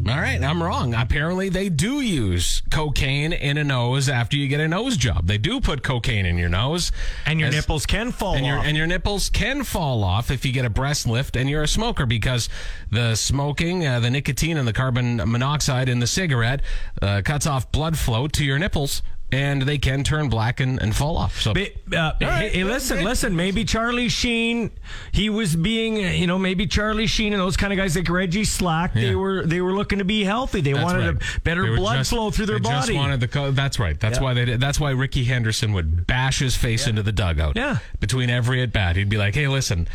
all 0.08 0.16
right, 0.16 0.42
I'm 0.42 0.62
wrong. 0.62 0.94
Apparently, 0.94 1.48
they 1.48 1.68
do 1.68 2.00
use 2.00 2.62
cocaine 2.70 3.32
in 3.32 3.56
a 3.56 3.62
nose 3.62 4.08
after 4.08 4.36
you 4.36 4.48
get 4.48 4.58
a 4.58 4.66
nose 4.66 4.96
job. 4.96 5.26
They 5.26 5.38
do 5.38 5.60
put 5.60 5.82
cocaine 5.82 6.26
in 6.26 6.38
your 6.38 6.48
nose. 6.48 6.90
And 7.24 7.38
your 7.38 7.50
As- 7.50 7.54
nipples 7.54 7.86
can 7.86 8.10
fall 8.10 8.34
and 8.34 8.44
your, 8.44 8.58
and 8.58 8.76
your 8.76 8.86
nipples 8.86 9.30
can 9.30 9.62
fall 9.62 10.02
off 10.02 10.30
if 10.30 10.44
you 10.44 10.52
get 10.52 10.64
a 10.64 10.70
breast 10.70 11.06
lift 11.06 11.36
and 11.36 11.48
you're 11.48 11.62
a 11.62 11.68
smoker 11.68 12.04
because 12.04 12.48
the 12.90 13.14
smoking, 13.14 13.86
uh, 13.86 14.00
the 14.00 14.10
nicotine, 14.10 14.56
and 14.56 14.66
the 14.66 14.72
carbon 14.72 15.16
monoxide 15.16 15.88
in 15.88 16.00
the 16.00 16.06
cigarette 16.06 16.62
uh, 17.00 17.22
cuts 17.24 17.46
off 17.46 17.70
blood 17.70 17.96
flow 17.96 18.26
to 18.28 18.44
your 18.44 18.58
nipples 18.58 19.02
and 19.32 19.62
they 19.62 19.78
can 19.78 20.04
turn 20.04 20.28
black 20.28 20.60
and, 20.60 20.80
and 20.80 20.94
fall 20.94 21.16
off. 21.16 21.40
So, 21.40 21.54
But, 21.54 21.72
uh, 21.96 22.12
hey, 22.20 22.26
right. 22.26 22.52
hey, 22.52 22.64
listen, 22.64 23.02
listen. 23.02 23.34
Maybe 23.34 23.64
Charlie 23.64 24.08
Sheen, 24.10 24.70
he 25.12 25.30
was 25.30 25.56
being, 25.56 25.96
you 25.96 26.26
know, 26.26 26.38
maybe 26.38 26.66
Charlie 26.66 27.06
Sheen 27.06 27.32
and 27.32 27.40
those 27.40 27.56
kind 27.56 27.72
of 27.72 27.76
guys 27.78 27.96
like 27.96 28.08
Reggie 28.08 28.44
Slack, 28.44 28.92
they 28.94 29.14
were 29.14 29.44
they 29.46 29.60
were 29.60 29.72
looking 29.72 29.98
to 29.98 30.04
be 30.04 30.22
healthy. 30.22 30.60
They 30.60 30.72
That's 30.74 30.84
wanted 30.84 31.14
right. 31.16 31.36
a 31.36 31.40
better 31.40 31.74
blood 31.76 31.96
just- 31.98 32.10
flow 32.10 32.30
through 32.30 32.46
their 32.46 32.58
they 32.58 32.62
body. 32.68 32.86
Just 32.88 32.94
wanted 32.94 33.20
the 33.20 33.28
co- 33.28 33.50
that's 33.52 33.78
right. 33.78 33.98
That's 33.98 34.18
Yeah. 34.18 34.22
why 34.24 34.34
they 34.34 34.44
did. 34.44 34.60
That's 34.60 34.78
why 34.78 34.90
Rickey 34.90 35.24
Henderson 35.24 35.72
would 35.72 36.06
bash 36.06 36.38
his 36.38 36.54
face 36.54 36.86
into 36.86 37.02
the 37.02 37.12
dugout. 37.12 37.56
Yeah. 37.56 37.78
Between 38.00 38.28
every 38.30 38.62
at 38.62 38.72
bat, 38.72 38.96
he'd 38.96 39.08
be 39.08 39.16
like, 39.16 39.34
"Hey, 39.34 39.48
listen, 39.48 39.88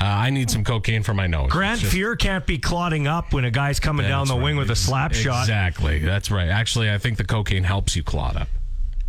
uh, 0.00 0.04
I 0.04 0.30
need 0.30 0.50
some 0.50 0.62
cocaine 0.62 1.02
for 1.02 1.14
my 1.14 1.26
nose." 1.26 1.50
Grant 1.50 1.80
just- 1.80 1.92
Fuhr 1.94 2.16
can't 2.18 2.46
be 2.46 2.58
clotting 2.58 3.06
up 3.08 3.32
when 3.32 3.44
a 3.44 3.50
guy's 3.50 3.80
coming 3.80 4.06
down 4.06 4.28
the 4.28 4.36
wing 4.36 4.56
with 4.56 4.70
a 4.70 4.76
slap 4.76 5.14
shot. 5.14 5.42
Exactly. 5.42 5.98
That's 5.98 6.30
right. 6.30 6.48
Actually, 6.48 6.90
I 6.92 6.98
think 6.98 7.18
the 7.18 7.24
cocaine 7.24 7.64
helps 7.64 7.96
you 7.96 8.02
clot 8.04 8.36
up. 8.36 8.48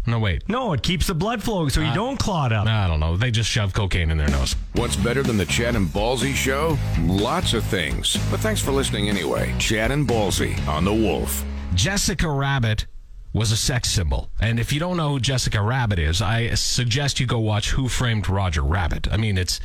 No, 0.08 0.20
wait. 0.20 0.48
No, 0.48 0.74
it 0.74 0.84
keeps 0.84 1.08
the 1.08 1.16
blood 1.16 1.42
flowing 1.42 1.70
so 1.70 1.82
you 1.82 1.88
Uh, 1.88 1.94
don't 1.96 2.18
clot 2.18 2.52
up. 2.52 2.68
I 2.68 2.88
don't 2.88 3.00
know. 3.00 3.18
They 3.18 3.32
just 3.32 3.50
shove 3.50 3.74
cocaine 3.74 4.12
in 4.12 4.18
their 4.18 4.30
nose. 4.30 4.56
What's 4.74 4.96
better 4.96 5.24
than 5.24 5.38
the 5.38 5.46
Chad 5.46 5.76
and 5.76 5.88
Ballsy 5.88 6.34
show? 6.36 6.78
Lots 7.02 7.54
of 7.54 7.64
things. 7.64 8.18
But 8.30 8.40
thanks 8.40 8.62
for 8.62 8.72
listening 8.72 9.10
anyway. 9.10 9.54
Chad 9.58 9.92
and 9.92 10.08
Ballsy 10.08 10.56
on 10.68 10.86
The 10.86 10.94
Wolf. 10.94 11.44
Jessica 11.74 12.30
Rabbit 12.30 12.86
was 13.34 13.52
a 13.52 13.58
sex 13.58 13.90
symbol. 13.90 14.30
And 14.40 14.60
if 14.60 14.72
you 14.72 14.80
don't 14.80 14.96
know 14.96 15.10
who 15.10 15.20
Jessica 15.20 15.62
Rabbit 15.62 16.00
is, 16.00 16.22
I 16.22 16.54
suggest 16.54 17.20
you 17.20 17.26
go 17.26 17.40
watch 17.40 17.72
Who 17.72 17.90
Framed 17.90 18.30
Roger 18.30 18.62
Rabbit. 18.62 19.08
I 19.12 19.18
mean, 19.18 19.38
it's 19.38 19.60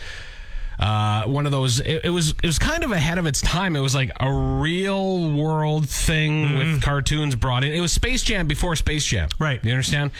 uh, 0.80 1.24
one 1.24 1.44
of 1.46 1.52
those. 1.52 1.78
It, 1.80 2.06
it 2.06 2.10
was 2.10 2.30
it 2.30 2.46
was 2.46 2.58
kind 2.58 2.82
of 2.82 2.90
ahead 2.90 3.18
of 3.18 3.26
its 3.26 3.40
time. 3.42 3.76
It 3.76 3.80
was 3.80 3.94
like 3.94 4.10
a 4.18 4.32
real 4.32 5.30
world 5.32 5.88
thing 5.88 6.56
with 6.58 6.82
cartoons 6.82 7.34
brought 7.36 7.62
in. 7.64 7.72
It 7.72 7.80
was 7.80 7.92
Space 7.92 8.22
Jam 8.22 8.46
before 8.46 8.74
Space 8.76 9.04
Jam. 9.04 9.28
Right. 9.38 9.62
You 9.64 9.70
understand? 9.72 10.10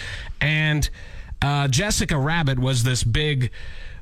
And 0.40 0.88
uh, 1.42 1.66
Jessica 1.68 2.16
Rabbit 2.18 2.58
was 2.58 2.82
this 2.82 3.02
big. 3.02 3.50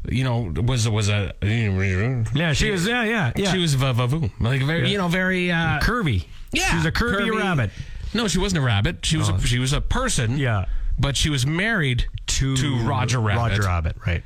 You 0.08 0.24
know, 0.24 0.52
was 0.64 0.88
was 0.88 1.08
a 1.08 1.32
Yeah, 1.42 2.52
she 2.52 2.70
was. 2.70 2.86
Yeah, 2.86 3.04
yeah, 3.04 3.32
yeah. 3.36 3.52
she 3.52 3.58
was 3.58 3.74
va- 3.74 3.92
va- 3.92 4.08
voom. 4.08 4.30
like 4.40 4.62
very 4.62 4.90
you 4.90 4.98
know 4.98 5.08
very 5.08 5.50
uh, 5.50 5.80
curvy. 5.80 6.26
yeah, 6.52 6.70
she 6.70 6.76
was 6.76 6.86
a 6.86 6.92
curvy, 6.92 7.36
rabbit. 7.36 7.70
No, 8.14 8.26
she 8.26 8.38
wasn't 8.38 8.62
a 8.62 8.64
rabbit. 8.64 9.04
She 9.04 9.16
was 9.16 9.28
a, 9.28 9.40
she 9.40 9.58
was 9.58 9.72
a 9.72 9.80
person. 9.80 10.38
Yeah. 10.38 10.64
but 10.98 11.16
she 11.16 11.30
was 11.30 11.46
married 11.46 12.06
To, 12.26 12.56
to 12.56 12.76
Roger 12.84 13.20
Rabbit. 13.20 13.40
Roger 13.58 13.62
Rabbit, 13.62 13.96
right. 14.06 14.22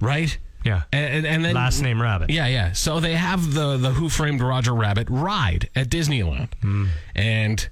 right? 0.00 0.38
Yeah. 0.66 0.82
And, 0.92 1.24
and, 1.26 1.44
then 1.44 1.54
Last 1.54 1.80
name 1.80 2.00
Rabbit. 2.02 2.30
Yeah, 2.30 2.46
yeah. 2.46 2.72
So 2.72 3.00
they 3.00 3.14
have 3.14 3.54
the 3.54 3.76
the 3.76 3.90
Who 3.92 4.08
Framed 4.08 4.40
Roger 4.40 4.74
Rabbit 4.74 5.08
ride 5.10 5.68
at 5.74 5.88
Disneyland, 5.88 6.48
Hmm. 6.60 6.86
and 7.14 7.68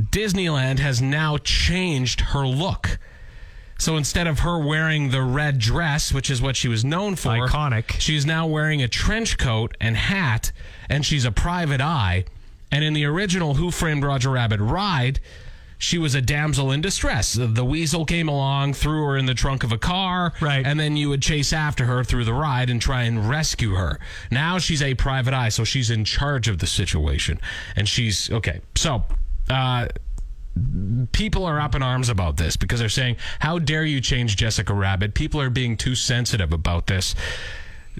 Disneyland 0.00 0.78
has 0.78 1.00
now 1.00 1.36
changed 1.38 2.20
her 2.32 2.46
look. 2.46 2.98
So 3.78 3.96
instead 3.96 4.26
of 4.26 4.40
her 4.40 4.58
wearing 4.58 5.10
the 5.10 5.22
red 5.22 5.58
dress, 5.58 6.12
which 6.12 6.30
is 6.30 6.40
what 6.40 6.54
she 6.56 6.68
was 6.68 6.84
known 6.84 7.16
for, 7.16 7.30
Iconic. 7.48 7.98
she's 8.00 8.24
now 8.24 8.46
wearing 8.46 8.80
a 8.82 8.88
trench 8.88 9.38
coat 9.38 9.76
and 9.80 9.96
hat, 9.96 10.52
and 10.88 11.04
she's 11.04 11.24
a 11.24 11.32
private 11.32 11.80
eye. 11.80 12.24
And 12.70 12.84
in 12.84 12.92
the 12.94 13.04
original 13.04 13.54
Who 13.54 13.70
Framed 13.70 14.04
Roger 14.04 14.30
Rabbit 14.30 14.60
ride, 14.60 15.20
she 15.82 15.98
was 15.98 16.14
a 16.14 16.22
damsel 16.22 16.70
in 16.70 16.80
distress. 16.80 17.32
The 17.32 17.64
weasel 17.64 18.04
came 18.04 18.28
along, 18.28 18.74
threw 18.74 19.04
her 19.04 19.16
in 19.16 19.26
the 19.26 19.34
trunk 19.34 19.64
of 19.64 19.72
a 19.72 19.78
car, 19.78 20.32
Right. 20.40 20.64
and 20.64 20.78
then 20.78 20.96
you 20.96 21.08
would 21.08 21.22
chase 21.22 21.52
after 21.52 21.86
her 21.86 22.04
through 22.04 22.24
the 22.24 22.32
ride 22.32 22.70
and 22.70 22.80
try 22.80 23.02
and 23.02 23.28
rescue 23.28 23.74
her. 23.74 23.98
Now 24.30 24.58
she's 24.58 24.80
a 24.80 24.94
private 24.94 25.34
eye, 25.34 25.48
so 25.48 25.64
she's 25.64 25.90
in 25.90 26.04
charge 26.04 26.46
of 26.46 26.58
the 26.60 26.68
situation. 26.68 27.40
And 27.74 27.88
she's 27.88 28.30
okay. 28.30 28.60
So, 28.76 29.02
uh, 29.50 29.88
people 31.10 31.44
are 31.46 31.58
up 31.60 31.74
in 31.74 31.82
arms 31.82 32.08
about 32.08 32.36
this 32.36 32.56
because 32.56 32.78
they're 32.78 32.88
saying, 32.88 33.16
How 33.40 33.58
dare 33.58 33.84
you 33.84 34.00
change 34.00 34.36
Jessica 34.36 34.72
Rabbit? 34.72 35.14
People 35.14 35.40
are 35.40 35.50
being 35.50 35.76
too 35.76 35.96
sensitive 35.96 36.52
about 36.52 36.86
this. 36.86 37.16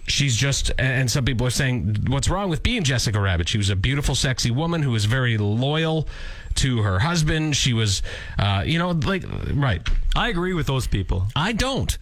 She's 0.07 0.37
just, 0.37 0.70
and 0.78 1.11
some 1.11 1.24
people 1.24 1.46
are 1.46 1.50
saying, 1.50 2.07
What's 2.09 2.28
wrong 2.28 2.50
with 2.50 2.62
being 2.62 2.83
Jessica 2.83 3.20
Rabbit? 3.20 3.48
She 3.48 3.59
was 3.59 3.70
a 3.70 3.76
beautiful, 3.76 4.14
sexy 4.14 4.50
woman 4.50 4.83
who 4.83 4.90
was 4.90 5.05
very 5.05 5.38
loyal 5.38 6.09
to 6.57 6.83
her 6.83 6.98
husband. 6.98 7.57
She 7.57 7.72
was, 7.72 8.02
uh, 8.38 8.62
you 8.66 8.78
know, 8.78 8.90
like, 8.90 9.22
right. 9.55 9.87
I 10.16 10.28
agree 10.28 10.55
with 10.55 10.66
those 10.66 10.87
people. 10.87 11.28
I 11.37 11.52
don't. 11.52 11.96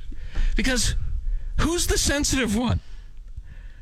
Because 0.56 0.94
who's 1.60 1.86
the 1.88 1.98
sensitive 1.98 2.56
one? 2.56 2.80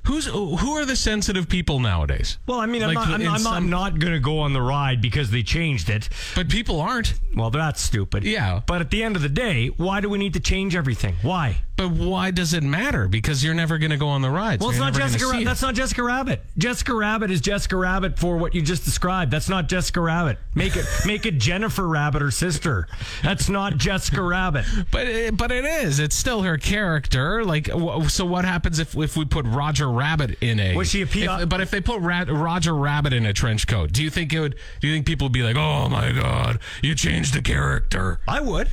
Who's 0.05 0.25
who 0.25 0.71
are 0.73 0.87
the 0.87 0.97
sensitive 0.97 1.51
people 1.51 1.81
nowadays? 1.81 2.39
Well, 2.47 2.61
I 2.61 2.65
mean, 2.67 2.83
I'm 2.83 2.89
Like, 2.95 2.95
not, 2.95 3.09
I'm, 3.09 3.21
in 3.21 3.27
I'm 3.29 3.43
not, 3.43 3.55
some- 3.57 3.69
not 3.71 3.99
going 3.99 4.15
to 4.15 4.21
go 4.21 4.39
on 4.41 4.55
the 4.55 4.63
ride 4.63 5.03
because 5.03 5.31
they 5.31 5.43
changed 5.43 5.91
it. 5.91 6.09
But 6.35 6.49
people 6.49 6.81
aren't. 6.81 7.13
Well, 7.37 7.51
that's 7.51 7.83
stupid. 7.83 8.25
Yeah. 8.25 8.63
But 8.67 8.81
at 8.81 8.91
the 8.91 9.03
end 9.05 9.17
of 9.17 9.23
the 9.23 9.29
day, 9.29 9.67
why 9.69 10.01
do 10.01 10.09
we 10.09 10.17
need 10.17 10.33
to 10.33 10.41
change 10.41 10.75
everything? 10.75 11.15
Why? 11.21 11.59
But 11.79 11.93
why 11.93 12.33
does 12.33 12.55
it 12.55 12.65
matter? 12.65 13.07
Because 13.07 13.45
you're 13.45 13.55
never 13.55 13.79
going 13.79 13.93
to 13.93 13.97
go 13.97 14.09
on 14.09 14.21
the 14.21 14.31
rides. 14.31 14.61
Well, 14.61 14.71
it's 14.71 14.81
not 14.81 14.95
Jessica. 14.95 15.25
see 15.25 15.31
Ra- 15.31 15.39
it. 15.39 15.45
that's 15.45 15.63
not 15.63 15.75
Jessica 15.77 16.03
Rabbit. 16.03 16.43
Jessica 16.59 16.93
Rabbit 16.93 17.31
is 17.31 17.41
Jessica 17.41 17.77
Rabbit 17.77 18.19
for 18.19 18.37
what 18.37 18.53
you 18.53 18.63
just 18.63 18.85
described. 18.85 19.31
That's 19.31 19.49
not 19.49 19.69
Jessica 19.69 20.01
Rabbit. 20.01 20.39
Make 20.57 20.75
it 20.75 20.85
make 21.07 21.25
it 21.25 21.39
Jennifer 21.39 21.87
Rabbit, 21.87 22.21
her 22.21 22.33
sister. 22.33 22.89
That's 23.23 23.49
not 23.49 23.77
Jessica 23.77 24.21
Rabbit. 24.23 24.65
But 24.91 25.07
it, 25.07 25.37
but 25.37 25.53
it 25.53 25.65
is. 25.65 26.01
It's 26.01 26.17
still 26.17 26.43
her 26.43 26.59
character. 26.59 27.45
Like, 27.45 27.69
so 28.09 28.25
what 28.27 28.45
happens 28.45 28.81
if 28.81 28.97
if 28.97 29.17
we 29.17 29.25
put 29.25 29.47
Roger 29.47 29.89
Rabbit 29.89 30.37
in 30.43 30.59
a? 30.59 30.75
Was 30.77 30.91
she 30.91 31.03
a 31.03 31.07
P- 31.07 31.25
if- 31.25 31.49
but 31.49 31.61
if 31.61 31.71
they 31.71 31.81
put 31.81 32.01
Ra- 32.01 32.25
Roger 32.27 32.75
Rabbit 32.75 33.13
in 33.13 33.25
a 33.25 33.33
trench 33.33 33.69
coat, 33.69 33.93
do 33.93 34.03
you 34.03 34.11
think 34.11 34.33
it 34.33 34.41
would? 34.41 34.57
Do 34.81 34.89
you 34.89 34.95
think 34.95 35.07
people 35.07 35.27
would 35.27 35.33
be 35.33 35.45
like, 35.45 35.55
"Oh 35.57 35.89
my 35.89 36.11
God, 36.11 36.59
you 36.83 36.97
changed 36.97 37.35
the 37.35 37.41
character"? 37.43 38.19
I 38.27 38.41
would. 38.41 38.69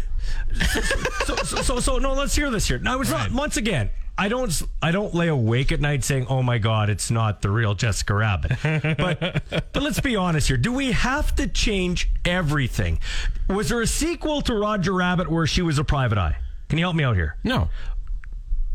So 1.25 1.35
so 1.35 1.61
so, 1.61 1.79
so 1.79 1.97
no. 1.97 2.13
Let's 2.13 2.35
hear 2.35 2.49
this 2.49 2.67
here. 2.67 2.79
Now 2.79 2.99
it's 3.01 3.09
not 3.09 3.31
once 3.31 3.57
again. 3.57 3.91
I 4.17 4.29
don't. 4.29 4.61
I 4.81 4.91
don't 4.91 5.13
lay 5.13 5.27
awake 5.27 5.71
at 5.71 5.81
night 5.81 6.03
saying, 6.03 6.27
"Oh 6.29 6.41
my 6.41 6.57
God, 6.57 6.89
it's 6.89 7.11
not 7.11 7.41
the 7.41 7.49
real 7.49 7.75
Jessica 7.75 8.13
Rabbit." 8.13 8.51
But 8.97 9.43
but 9.73 9.83
let's 9.83 9.99
be 9.99 10.15
honest 10.15 10.47
here. 10.47 10.57
Do 10.57 10.71
we 10.71 10.93
have 10.93 11.35
to 11.35 11.47
change 11.47 12.09
everything? 12.23 12.99
Was 13.49 13.69
there 13.69 13.81
a 13.81 13.87
sequel 13.87 14.41
to 14.43 14.55
Roger 14.55 14.93
Rabbit 14.93 15.29
where 15.29 15.45
she 15.45 15.61
was 15.61 15.77
a 15.79 15.83
private 15.83 16.17
eye? 16.17 16.37
Can 16.69 16.79
you 16.79 16.85
help 16.85 16.95
me 16.95 17.03
out 17.03 17.15
here? 17.15 17.35
No. 17.43 17.69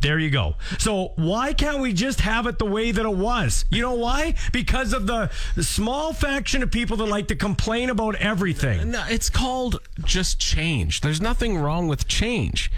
There 0.01 0.19
you 0.19 0.31
go. 0.31 0.57
So 0.79 1.13
why 1.17 1.53
can't 1.53 1.81
we 1.81 1.93
just 1.93 2.23
have 2.23 2.47
it 2.47 2.59
the 2.59 2.65
way 2.67 2.91
that 2.91 3.05
it 3.05 3.17
was? 3.17 3.65
You 3.71 3.83
know 3.83 3.95
why? 3.95 4.35
Because 4.53 4.93
of 4.93 5.07
the, 5.07 5.31
small 5.61 6.13
faction 6.13 6.63
of 6.63 6.71
people 6.71 6.97
that 6.99 7.07
like 7.07 7.29
to 7.29 7.37
complain 7.37 7.91
about 7.91 8.15
everything. 8.17 8.91
No, 8.91 9.05
it's 9.09 9.29
called 9.29 9.81
just 10.05 10.39
change. 10.41 11.01
There's 11.03 11.21
nothing 11.21 11.59
wrong 11.59 11.87
with 11.87 12.09
change. 12.09 12.71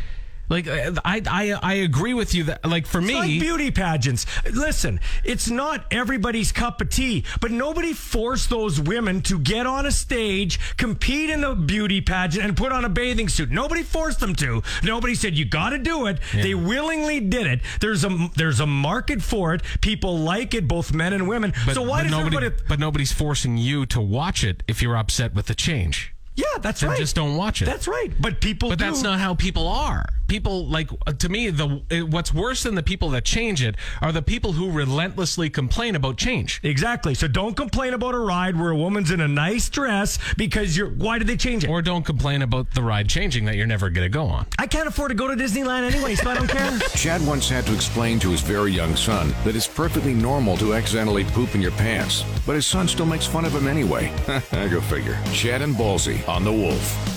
Like 0.52 0.68
uh, 0.68 0.92
I 1.02 1.22
I 1.26 1.52
I 1.62 1.74
agree 1.76 2.12
with 2.12 2.34
you 2.34 2.44
that 2.44 2.68
like 2.68 2.86
for 2.86 2.98
It's 2.98 3.08
me 3.08 3.14
like 3.14 3.30
beauty 3.30 3.70
pageants. 3.70 4.26
Listen, 4.52 5.00
it's 5.24 5.48
not 5.48 5.86
everybody's 5.90 6.52
cup 6.52 6.82
of 6.82 6.90
tea, 6.90 7.24
but 7.40 7.50
nobody 7.50 7.94
forced 7.94 8.50
those 8.50 8.78
women 8.78 9.22
to 9.22 9.38
get 9.38 9.66
on 9.66 9.86
a 9.86 9.90
stage, 9.90 10.60
compete 10.76 11.30
in 11.30 11.42
a 11.42 11.54
beauty 11.54 12.02
pageant, 12.02 12.44
and 12.44 12.54
put 12.54 12.70
on 12.70 12.84
a 12.84 12.90
bathing 12.90 13.30
suit. 13.30 13.50
Nobody 13.50 13.82
forced 13.82 14.20
them 14.20 14.34
to. 14.36 14.62
Nobody 14.82 15.14
said 15.14 15.38
you 15.38 15.46
got 15.46 15.70
to 15.70 15.78
do 15.78 16.04
it. 16.04 16.18
They 16.34 16.54
willingly 16.54 17.18
did 17.20 17.46
it. 17.46 17.60
There's 17.80 18.04
a 18.04 18.30
there's 18.36 18.60
a 18.60 18.66
market 18.66 19.22
for 19.22 19.54
it. 19.54 19.62
People 19.80 20.18
like 20.18 20.52
it, 20.52 20.68
both 20.68 20.92
men 20.92 21.14
and 21.14 21.26
women. 21.26 21.54
but, 21.64 21.74
so 21.74 21.80
why 21.80 22.00
but 22.00 22.02
does 22.02 22.10
nobody 22.10 22.36
everybody? 22.36 22.62
but 22.68 22.78
nobody's 22.78 23.12
forcing 23.12 23.56
you 23.56 23.86
to 23.86 24.02
watch 24.02 24.44
it 24.44 24.62
if 24.68 24.82
you're 24.82 24.98
upset 24.98 25.32
with 25.34 25.46
the 25.46 25.54
change. 25.54 26.14
Yeah, 26.34 26.44
that's 26.60 26.80
Then 26.80 26.90
right. 26.90 26.98
just 26.98 27.14
don't 27.14 27.36
watch 27.36 27.60
it. 27.62 27.66
That's 27.66 27.86
right. 27.86 28.10
But 28.18 28.40
people. 28.40 28.70
But 28.70 28.78
do. 28.78 28.84
that's 28.86 29.02
not 29.02 29.20
how 29.20 29.34
people 29.34 29.68
are. 29.68 30.06
People 30.28 30.66
like 30.66 30.88
to 31.18 31.28
me 31.28 31.50
the 31.50 32.06
what's 32.10 32.32
worse 32.32 32.62
than 32.62 32.74
the 32.74 32.82
people 32.82 33.10
that 33.10 33.22
change 33.22 33.62
it 33.62 33.76
are 34.00 34.12
the 34.12 34.22
people 34.22 34.52
who 34.52 34.70
relentlessly 34.70 35.50
complain 35.50 35.94
about 35.94 36.16
change. 36.16 36.58
Exactly. 36.62 37.12
So 37.14 37.28
don't 37.28 37.54
complain 37.54 37.92
about 37.92 38.14
a 38.14 38.18
ride 38.18 38.58
where 38.58 38.70
a 38.70 38.76
woman's 38.76 39.10
in 39.10 39.20
a 39.20 39.28
nice 39.28 39.68
dress 39.68 40.18
because 40.38 40.74
you're. 40.74 40.88
Why 40.88 41.18
did 41.18 41.26
they 41.26 41.36
change 41.36 41.64
it? 41.64 41.68
Or 41.70 41.82
don't 41.82 42.02
complain 42.04 42.40
about 42.40 42.70
the 42.70 42.82
ride 42.82 43.10
changing 43.10 43.44
that 43.44 43.56
you're 43.56 43.66
never 43.66 43.90
going 43.90 44.06
to 44.06 44.08
go 44.08 44.24
on. 44.24 44.46
I 44.58 44.66
can't 44.66 44.88
afford 44.88 45.10
to 45.10 45.14
go 45.14 45.28
to 45.28 45.34
Disneyland 45.34 45.92
anyway, 45.92 46.14
so 46.14 46.30
I 46.30 46.34
don't 46.34 46.48
care. 46.48 46.78
Chad 46.94 47.26
once 47.26 47.50
had 47.50 47.66
to 47.66 47.74
explain 47.74 48.18
to 48.20 48.30
his 48.30 48.40
very 48.40 48.72
young 48.72 48.96
son 48.96 49.34
that 49.44 49.54
it's 49.54 49.68
perfectly 49.68 50.14
normal 50.14 50.56
to 50.58 50.72
accidentally 50.72 51.24
poop 51.24 51.54
in 51.54 51.60
your 51.60 51.72
pants, 51.72 52.24
but 52.46 52.54
his 52.54 52.66
son 52.66 52.88
still 52.88 53.06
makes 53.06 53.26
fun 53.26 53.44
of 53.44 53.52
him 53.54 53.68
anyway. 53.68 54.10
I 54.52 54.68
go 54.70 54.80
figure. 54.80 55.18
Chad 55.34 55.60
and 55.60 55.74
Ballsy 55.74 56.21
on 56.28 56.44
the 56.44 56.52
Wolf. 56.52 57.08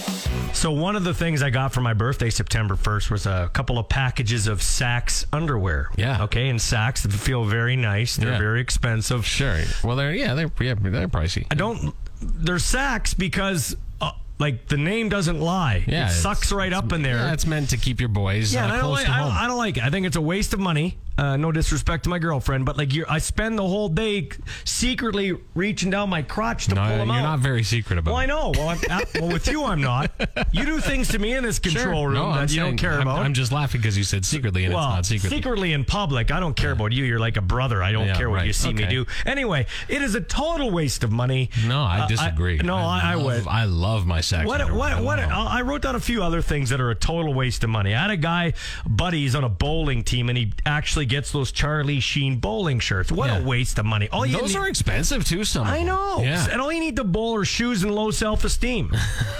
So 0.55 0.71
one 0.71 0.95
of 0.95 1.03
the 1.03 1.13
things 1.13 1.43
I 1.43 1.49
got 1.49 1.73
for 1.73 1.81
my 1.81 1.93
birthday, 1.93 2.29
September 2.29 2.75
1st, 2.75 3.11
was 3.11 3.25
a 3.25 3.49
couple 3.53 3.77
of 3.77 3.89
packages 3.89 4.47
of 4.47 4.59
Saxx 4.59 5.25
underwear. 5.33 5.89
Yeah. 5.97 6.23
Okay, 6.23 6.47
and 6.49 6.57
Saxx 6.59 7.09
feel 7.11 7.43
very 7.43 7.75
nice. 7.75 8.15
They're 8.15 8.31
Yeah. 8.33 8.37
very 8.39 8.61
expensive. 8.61 9.25
Sure. 9.25 9.59
Well, 9.83 9.95
they're 9.97 10.13
yeah, 10.13 10.33
they're 10.33 10.51
yeah, 10.61 10.75
they're 10.79 11.07
pricey. 11.09 11.45
I 11.51 11.55
don't. 11.55 11.93
They're 12.21 12.55
Saxx 12.55 13.15
because, 13.17 13.75
uh, 13.99 14.11
like, 14.39 14.67
the 14.67 14.77
name 14.77 15.09
doesn't 15.09 15.41
lie. 15.41 15.83
Yeah, 15.87 16.07
it 16.09 16.13
sucks 16.13 16.51
right 16.53 16.71
up 16.71 16.93
in 16.93 17.01
there. 17.01 17.17
Yeah, 17.17 17.33
it's 17.33 17.45
meant 17.45 17.69
to 17.71 17.77
keep 17.77 17.99
your 17.99 18.09
boys 18.09 18.53
Yeah, 18.53 18.63
uh, 18.65 18.67
I 18.67 18.71
don't 18.71 18.79
close 18.79 18.93
like. 18.99 19.05
to 19.07 19.11
I 19.11 19.19
don't. 19.19 19.31
I 19.31 19.47
don't 19.47 19.57
like 19.57 19.77
it. 19.77 19.83
I 19.83 19.89
think 19.89 20.07
it's 20.07 20.15
a 20.15 20.21
waste 20.21 20.53
of 20.53 20.59
money. 20.61 20.97
Uh, 21.17 21.37
no 21.37 21.51
disrespect 21.51 22.03
to 22.03 22.09
my 22.09 22.19
girlfriend, 22.19 22.65
but 22.65 22.77
like, 22.77 22.93
you're, 22.93 23.09
I 23.09 23.19
spend 23.19 23.57
the 23.57 23.65
whole 23.67 23.87
day 23.89 24.29
secretly 24.65 25.33
reaching 25.53 25.89
down 25.89 26.09
my 26.09 26.21
crotch 26.21 26.65
to 26.67 26.75
no, 26.75 26.81
pull 26.81 26.89
you're 26.89 26.97
them 26.99 27.11
out. 27.11 27.21
not 27.21 27.39
very 27.39 27.63
secret 27.63 27.97
about. 27.99 28.11
Well, 28.11 28.19
I 28.19 28.25
know. 28.25 28.51
Well, 28.53 28.69
I'm, 28.69 28.79
uh, 28.89 29.05
well, 29.15 29.27
with 29.31 29.47
you, 29.47 29.63
I'm 29.63 29.81
not. 29.81 30.11
You 30.51 30.65
do 30.65 30.79
things 30.79 31.07
to 31.09 31.19
me 31.19 31.33
in 31.33 31.43
this 31.43 31.59
control 31.59 31.85
Sure. 31.85 32.09
room 32.09 32.13
No, 32.15 32.33
that 32.33 32.41
I'm 32.41 32.47
you 32.49 32.59
don't 32.59 32.77
care 32.77 32.93
I'm, 32.95 33.01
about. 33.03 33.19
I'm 33.19 33.33
just 33.33 33.51
laughing 33.51 33.79
because 33.81 33.97
you 33.97 34.03
said 34.03 34.25
secretly 34.25 34.65
and 34.65 34.73
well, 34.73 34.83
it's 34.89 34.95
not 34.95 35.05
secretly. 35.05 35.37
secretly 35.37 35.73
in 35.73 35.85
public, 35.85 36.31
I 36.31 36.39
don't 36.39 36.55
care 36.55 36.71
about 36.71 36.91
you. 36.91 37.03
You're 37.05 37.19
like 37.19 37.37
a 37.37 37.41
brother. 37.41 37.81
I 37.83 37.91
don't 37.91 38.07
Yeah, 38.07 38.15
care 38.17 38.29
what 38.29 38.37
right. 38.37 38.47
you 38.47 38.53
see 38.53 38.73
me 38.73 38.85
do. 38.87 39.05
Anyway, 39.25 39.67
it 39.87 40.01
is 40.01 40.15
a 40.15 40.21
total 40.21 40.71
waste 40.71 41.03
of 41.03 41.11
money. 41.11 41.49
No, 41.67 41.81
I 41.81 41.99
Uh, 42.01 42.07
disagree. 42.07 42.57
no, 42.57 42.75
I, 42.75 43.11
I 43.11 43.13
love, 43.15 43.25
would. 43.45 43.47
I 43.47 43.63
love 43.65 44.05
my 44.05 44.21
sex. 44.21 44.45
What, 44.47 44.59
what, 44.73 44.91
I 44.91 44.99
what. 45.01 45.19
I 45.19 45.61
wrote 45.61 45.81
down 45.81 45.95
a 45.95 45.99
few 45.99 46.23
other 46.23 46.41
things 46.41 46.69
that 46.71 46.81
are 46.81 46.89
a 46.91 46.95
total 46.95 47.33
waste 47.33 47.63
of 47.63 47.69
money. 47.69 47.93
I 47.95 48.01
had 48.01 48.11
a 48.11 48.17
guy, 48.17 48.53
buddy, 48.85 49.21
he's 49.21 49.35
on 49.35 49.43
a 49.43 49.49
bowling 49.49 50.03
team, 50.03 50.29
and 50.29 50.37
he 50.37 50.53
actually 50.65 51.04
gets 51.07 51.31
those 51.31 51.51
Charlie 51.51 51.99
Sheen 51.99 52.37
bowling 52.37 52.79
shirts. 52.79 53.11
What 53.11 53.29
Yeah. 53.29 53.39
a 53.39 53.43
waste 53.43 53.79
of 53.79 53.85
money. 53.85 54.09
All 54.11 54.27
Those 54.27 54.53
need- 54.53 54.59
are 54.59 54.67
expensive 54.67 55.23
too. 55.25 55.43
Some. 55.43 55.67
I 55.67 55.83
know. 55.83 56.21
Yeah. 56.21 56.47
And 56.51 56.61
all 56.61 56.71
you 56.71 56.79
need 56.79 56.95
to 56.97 57.03
bowl 57.03 57.35
are 57.35 57.45
shoes 57.45 57.83
and 57.83 57.93
low 57.93 58.11
self 58.11 58.43
esteem. 58.43 58.91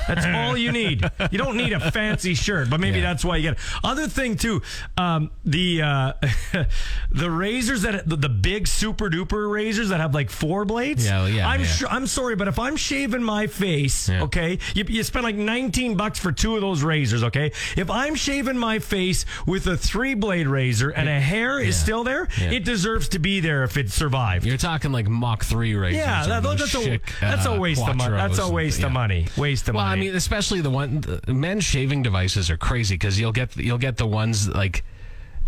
That's 0.07 0.25
all 0.25 0.55
you 0.57 0.71
need. 0.71 1.03
You 1.31 1.37
don't 1.37 1.57
need 1.57 1.73
a 1.73 1.91
fancy 1.91 2.33
shirt, 2.35 2.69
but 2.69 2.79
maybe 2.79 2.97
Yeah. 2.99 3.03
that's 3.13 3.25
why 3.25 3.37
you 3.37 3.43
get 3.43 3.53
it. 3.53 3.59
Other 3.83 4.07
thing 4.07 4.35
too, 4.37 4.61
um, 4.97 5.31
the 5.43 5.81
uh, 5.81 6.13
the 7.11 7.29
razors 7.31 7.81
that 7.83 8.07
the, 8.07 8.15
the 8.15 8.29
big 8.29 8.67
super 8.67 9.09
duper 9.09 9.51
razors 9.51 9.89
that 9.89 9.99
have 9.99 10.13
like 10.13 10.29
four 10.29 10.65
blades. 10.65 11.05
Yeah, 11.05 11.25
yeah, 11.27 11.47
I'm 11.47 11.61
yeah. 11.61 11.65
sure. 11.67 11.87
I'm 11.89 12.07
sorry, 12.07 12.35
but 12.35 12.47
if 12.47 12.59
I'm 12.59 12.75
shaving 12.75 13.23
my 13.23 13.47
face, 13.47 14.09
Yeah. 14.09 14.23
okay, 14.23 14.59
you, 14.73 14.85
you 14.87 15.03
spend 15.03 15.23
like 15.23 15.35
19 15.35 15.95
bucks 15.95 16.19
for 16.19 16.31
two 16.31 16.55
of 16.55 16.61
those 16.61 16.83
razors, 16.83 17.23
okay. 17.23 17.51
If 17.75 17.89
I'm 17.89 18.15
shaving 18.15 18.57
my 18.57 18.79
face 18.79 19.25
with 19.45 19.67
a 19.67 19.77
three 19.77 20.13
blade 20.13 20.47
razor 20.47 20.89
and 20.89 21.09
a 21.09 21.19
hair 21.19 21.54
is 21.59 21.79
still 21.79 22.03
there, 22.03 22.27
it 22.37 22.63
deserves 22.63 23.09
to 23.09 23.19
be 23.19 23.39
there 23.39 23.63
if 23.63 23.77
it 23.77 23.91
survived. 23.91 24.45
You're 24.45 24.57
talking 24.57 24.91
like 24.91 25.07
Mach 25.07 25.43
three 25.43 25.75
razors. 25.75 25.97
Yeah, 25.99 26.25
that, 26.27 26.43
that's 26.43 26.75
a 26.75 26.99
that's 27.21 27.45
uh, 27.47 27.51
a 27.51 27.59
waste 27.59 27.87
of 27.87 27.95
money. 27.95 28.15
That's 28.15 28.39
a 28.39 28.49
waste 28.51 28.77
and- 28.77 28.85
of 28.85 28.91
money. 28.91 29.27
Waste 29.37 29.69
of 29.69 29.75
Well, 29.75 29.83
I 29.85 29.95
mean, 29.95 30.15
especially 30.15 30.61
the 30.61 30.69
one 30.69 31.01
the 31.01 31.33
men's 31.33 31.63
shaving 31.63 32.03
devices 32.03 32.49
are 32.49 32.57
crazy 32.57 32.95
because 32.95 33.19
you'll 33.19 33.31
get 33.31 33.55
you'll 33.57 33.77
get 33.77 33.97
the 33.97 34.07
ones 34.07 34.47
like 34.49 34.83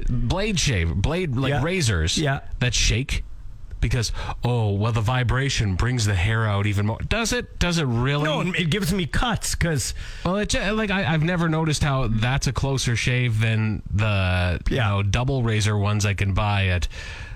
blade 0.09 0.59
shave 0.59 0.93
blade 0.95 1.35
like 1.35 1.49
Yeah. 1.51 1.63
razors 1.63 2.17
Yeah. 2.17 2.41
that 2.59 2.73
shake. 2.73 3.23
Because 3.81 4.11
oh 4.43 4.71
well 4.71 4.91
the 4.91 5.01
vibration 5.01 5.75
brings 5.75 6.05
the 6.05 6.15
hair 6.15 6.45
out 6.45 6.65
even 6.67 6.85
more. 6.85 6.97
Does 7.07 7.33
it? 7.33 7.59
Does 7.59 7.77
it 7.77 7.85
really? 7.85 8.23
No, 8.23 8.41
it 8.41 8.69
gives 8.69 8.93
me 8.93 9.05
cuts 9.05 9.55
because 9.55 9.93
Well, 10.25 10.37
it, 10.37 10.49
ju- 10.49 10.71
like 10.71 10.91
I, 10.91 11.13
I've 11.13 11.23
never 11.23 11.47
noticed 11.49 11.83
how 11.83 12.07
that's 12.07 12.47
a 12.47 12.53
closer 12.53 12.95
shave 12.95 13.39
than 13.39 13.81
the 13.93 14.59
you 14.69 14.77
know 14.77 15.03
double 15.03 15.43
razor 15.43 15.77
ones 15.77 16.05
I 16.05 16.13
can 16.13 16.33
buy 16.33 16.67
at 16.67 16.87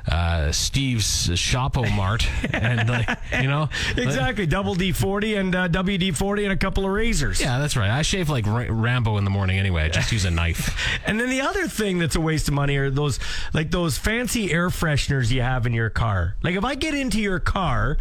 uh, 0.08 0.52
Steve's 0.52 1.30
Shopo 1.30 1.90
Mart, 1.96 2.28
and 2.54 2.90
like 2.90 3.10
you 3.42 3.48
know 3.48 3.70
exactly 3.96 4.46
double 4.46 4.76
D 4.76 4.92
forty 4.92 5.36
and 5.36 5.54
uh, 5.56 5.68
WD 5.70 6.16
forty 6.16 6.44
and 6.44 6.54
a 6.54 6.58
couple 6.58 6.86
of 6.86 6.92
razors. 6.92 7.40
Yeah, 7.42 7.60
that's 7.60 7.76
right. 7.78 7.90
I 7.90 8.02
shave 8.02 8.30
like 8.30 8.46
Ra- 8.48 8.66
Rambo 8.70 9.18
in 9.18 9.24
the 9.24 9.30
morning 9.30 9.60
anyway. 9.60 9.84
I 9.84 9.90
just 9.90 10.12
use 10.12 10.26
a 10.26 10.32
knife. 10.32 10.78
And 11.06 11.20
then 11.20 11.30
the 11.30 11.42
other 11.42 11.68
thing 11.68 12.00
that's 12.00 12.16
a 12.16 12.22
waste 12.22 12.48
of 12.48 12.54
money 12.54 12.78
are 12.78 12.90
those 12.90 13.20
like 13.54 13.72
those 13.72 13.98
fancy 13.98 14.52
air 14.52 14.70
fresheners 14.70 15.32
you 15.32 15.42
have 15.42 15.66
in 15.66 15.74
your 15.74 15.90
car. 15.90 16.36
Like 16.44 16.56
if 16.56 16.64
I 16.64 16.76
get 16.76 16.94
into 16.94 17.20
your 17.20 17.40
car 17.40 17.98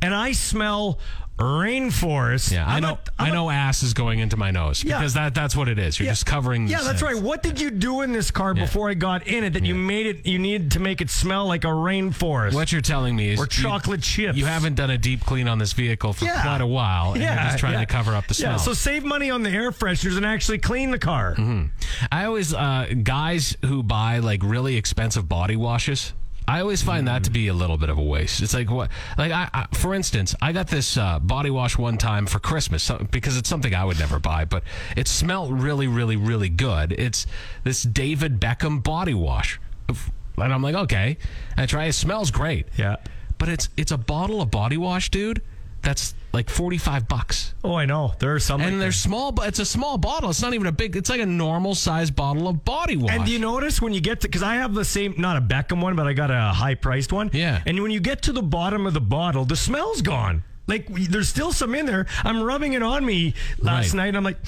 and 0.00 0.14
I 0.14 0.32
smell 0.32 0.98
rainforest. 1.42 2.52
Yeah, 2.52 2.66
I 2.66 2.80
know. 2.80 2.98
I'm 3.18 3.26
I 3.26 3.30
know. 3.34 3.50
Ass 3.50 3.82
is 3.82 3.92
going 3.94 4.20
into 4.20 4.36
my 4.36 4.50
nose 4.50 4.82
Yeah. 4.82 4.98
because 4.98 5.14
that 5.14 5.34
that's 5.34 5.54
what 5.54 5.68
it 5.68 5.78
is. 5.78 5.98
You're 5.98 6.06
Yeah. 6.06 6.12
just 6.12 6.26
covering. 6.26 6.64
the 6.66 6.72
Yeah, 6.72 6.78
that's 6.82 7.00
scent. 7.00 7.14
right. 7.14 7.22
What 7.22 7.42
did 7.42 7.60
you 7.60 7.70
do 7.70 8.00
in 8.02 8.12
this 8.12 8.30
car 8.30 8.54
before 8.54 8.88
I 8.88 8.94
got 8.94 9.26
in 9.26 9.44
it 9.44 9.52
that 9.54 9.64
you 9.64 9.74
made 9.74 10.06
it? 10.06 10.26
You 10.26 10.38
needed 10.38 10.70
to 10.72 10.80
make 10.80 11.00
it 11.00 11.10
smell 11.10 11.46
like 11.46 11.64
a 11.64 11.68
rainforest. 11.68 12.54
What 12.54 12.72
you're 12.72 12.80
telling 12.80 13.14
me 13.16 13.30
is 13.30 13.38
Or 13.40 13.42
you- 13.44 13.48
chocolate 13.48 14.02
chips. 14.02 14.38
You 14.38 14.46
haven't 14.46 14.74
done 14.76 14.90
a 14.90 14.98
deep 14.98 15.24
clean 15.24 15.48
on 15.48 15.58
this 15.58 15.72
vehicle 15.72 16.12
for 16.12 16.24
Yeah. 16.24 16.42
quite 16.42 16.60
a 16.60 16.66
while, 16.66 17.12
and 17.12 17.22
you're 17.22 17.34
just 17.34 17.58
trying 17.58 17.74
yeah. 17.74 17.80
to 17.80 17.86
cover 17.86 18.14
up 18.14 18.26
the 18.28 18.34
smell. 18.34 18.52
Yeah, 18.52 18.56
so 18.58 18.72
save 18.74 19.04
money 19.04 19.30
on 19.30 19.42
the 19.42 19.50
air 19.50 19.70
fresheners 19.72 20.16
and 20.16 20.24
actually 20.24 20.58
clean 20.58 20.90
the 20.90 20.98
car. 20.98 21.36
I 22.10 22.24
always 22.24 22.54
uh, 22.54 22.86
guys 23.02 23.56
who 23.64 23.82
buy 23.82 24.18
like 24.18 24.40
really 24.42 24.76
expensive 24.76 25.28
body 25.28 25.56
washes. 25.56 26.12
I 26.48 26.60
always 26.60 26.82
find 26.82 27.06
that 27.08 27.24
to 27.24 27.30
be 27.30 27.48
a 27.48 27.54
little 27.54 27.76
bit 27.78 27.88
of 27.88 27.98
a 27.98 28.02
waste. 28.02 28.42
It's 28.42 28.52
like 28.52 28.70
what, 28.70 28.90
like 29.16 29.30
I, 29.32 29.48
I 29.54 29.66
for 29.74 29.94
instance, 29.94 30.34
I 30.42 30.52
got 30.52 30.68
this 30.68 30.96
uh, 30.96 31.18
body 31.20 31.50
wash 31.50 31.78
one 31.78 31.98
time 31.98 32.26
for 32.26 32.38
Christmas 32.40 32.82
so, 32.82 32.98
because 33.10 33.36
it's 33.36 33.48
something 33.48 33.74
I 33.74 33.84
would 33.84 33.98
never 33.98 34.18
buy, 34.18 34.44
but 34.44 34.62
it 34.96 35.06
smelled 35.08 35.62
really, 35.62 35.86
really, 35.86 36.16
really 36.16 36.48
good. 36.48 36.92
It's 36.92 37.26
this 37.64 37.82
David 37.84 38.40
Beckham 38.40 38.82
body 38.82 39.14
wash, 39.14 39.60
and 39.88 40.52
I'm 40.52 40.62
like, 40.62 40.74
okay, 40.74 41.16
I 41.56 41.66
try. 41.66 41.84
It 41.84 41.92
smells 41.92 42.30
great. 42.30 42.66
Yeah. 42.76 42.96
but 43.38 43.48
it's 43.48 43.68
it's 43.76 43.92
a 43.92 43.98
bottle 43.98 44.40
of 44.40 44.50
body 44.50 44.76
wash, 44.76 45.10
dude. 45.10 45.42
That's 45.82 46.14
like 46.32 46.48
forty 46.50 46.78
five 46.78 47.08
bucks. 47.08 47.54
Oh, 47.62 47.74
I 47.74 47.84
know. 47.84 48.14
There 48.18 48.34
are 48.34 48.38
some. 48.40 48.60
And 48.60 48.72
like 48.72 48.78
they're 48.80 48.88
that. 48.88 48.94
small, 48.94 49.32
but 49.32 49.48
it's 49.48 49.58
a 49.58 49.64
small 49.64 49.98
bottle. 49.98 50.30
It's 50.30 50.40
not 50.42 50.54
even 50.54 50.66
a 50.66 50.72
big. 50.72 50.96
It's 50.96 51.10
like 51.10 51.20
a 51.20 51.26
normal 51.26 51.74
size 51.74 52.10
bottle 52.10 52.48
of 52.48 52.64
body 52.64 52.96
wash. 52.96 53.12
And 53.12 53.24
do 53.26 53.30
you 53.32 53.38
notice 53.38 53.82
when 53.82 53.92
you 53.92 54.00
get 54.00 54.20
to 54.22 54.28
because 54.28 54.42
I 54.42 54.54
have 54.56 54.74
the 54.74 54.84
same 54.84 55.14
not 55.18 55.36
a 55.36 55.40
Beckham 55.40 55.82
one, 55.82 55.94
but 55.96 56.06
I 56.06 56.12
got 56.12 56.30
a 56.30 56.52
high 56.54 56.74
priced 56.74 57.12
one. 57.12 57.30
Yeah. 57.32 57.62
And 57.66 57.80
when 57.82 57.90
you 57.90 58.00
get 58.00 58.22
to 58.22 58.32
the 58.32 58.42
bottom 58.42 58.86
of 58.86 58.94
the 58.94 59.00
bottle, 59.00 59.44
the 59.44 59.56
smell's 59.56 60.00
gone. 60.02 60.42
Like 60.66 60.86
there's 60.88 61.28
still 61.28 61.52
some 61.52 61.74
in 61.74 61.86
there. 61.86 62.06
I'm 62.24 62.42
rubbing 62.42 62.72
it 62.72 62.82
on 62.82 63.04
me 63.04 63.34
last 63.58 63.88
Right. 63.88 63.94
night. 63.94 64.06
And 64.08 64.16
I'm 64.16 64.24
like, 64.24 64.38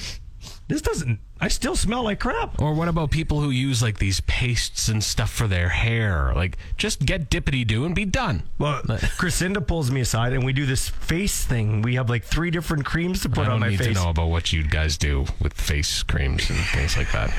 this 0.67 0.81
doesn't. 0.81 1.19
I 1.39 1.49
still 1.49 1.75
smell 1.75 2.03
like 2.03 2.21
crap. 2.21 2.61
Or 2.61 2.73
what 2.73 2.87
about 2.87 3.11
people 3.11 3.41
who 3.41 3.49
use 3.49 3.83
like 3.83 3.99
these 3.99 4.21
pastes 4.21 4.87
and 4.87 5.03
stuff 5.03 5.29
for 5.29 5.47
their 5.47 5.67
hair? 5.67 6.31
Like, 6.33 6.57
just 6.77 7.05
get 7.05 7.29
dippity 7.29 7.67
do 7.67 7.83
and 7.83 7.93
be 7.93 8.05
done. 8.05 8.43
Well, 8.57 8.81
Crescinda 8.83 9.59
pulls 9.67 9.91
me 9.91 9.99
aside, 9.99 10.31
and 10.31 10.45
we 10.45 10.53
do 10.53 10.65
this 10.65 10.87
face 10.87 11.43
thing. 11.43 11.81
We 11.81 11.95
have 11.95 12.09
like 12.09 12.23
three 12.23 12.51
different 12.51 12.85
creams 12.85 13.21
to 13.23 13.29
put 13.29 13.47
on 13.49 13.59
my 13.59 13.69
need 13.69 13.79
to 13.79 13.91
know 13.91 14.09
about 14.09 14.27
what 14.29 14.53
you 14.53 14.63
guys 14.63 14.97
do 14.97 15.25
with 15.41 15.53
face 15.53 16.03
creams 16.03 16.49
and 16.49 16.57
things 16.57 16.95
like 16.95 17.11
that. 17.11 17.33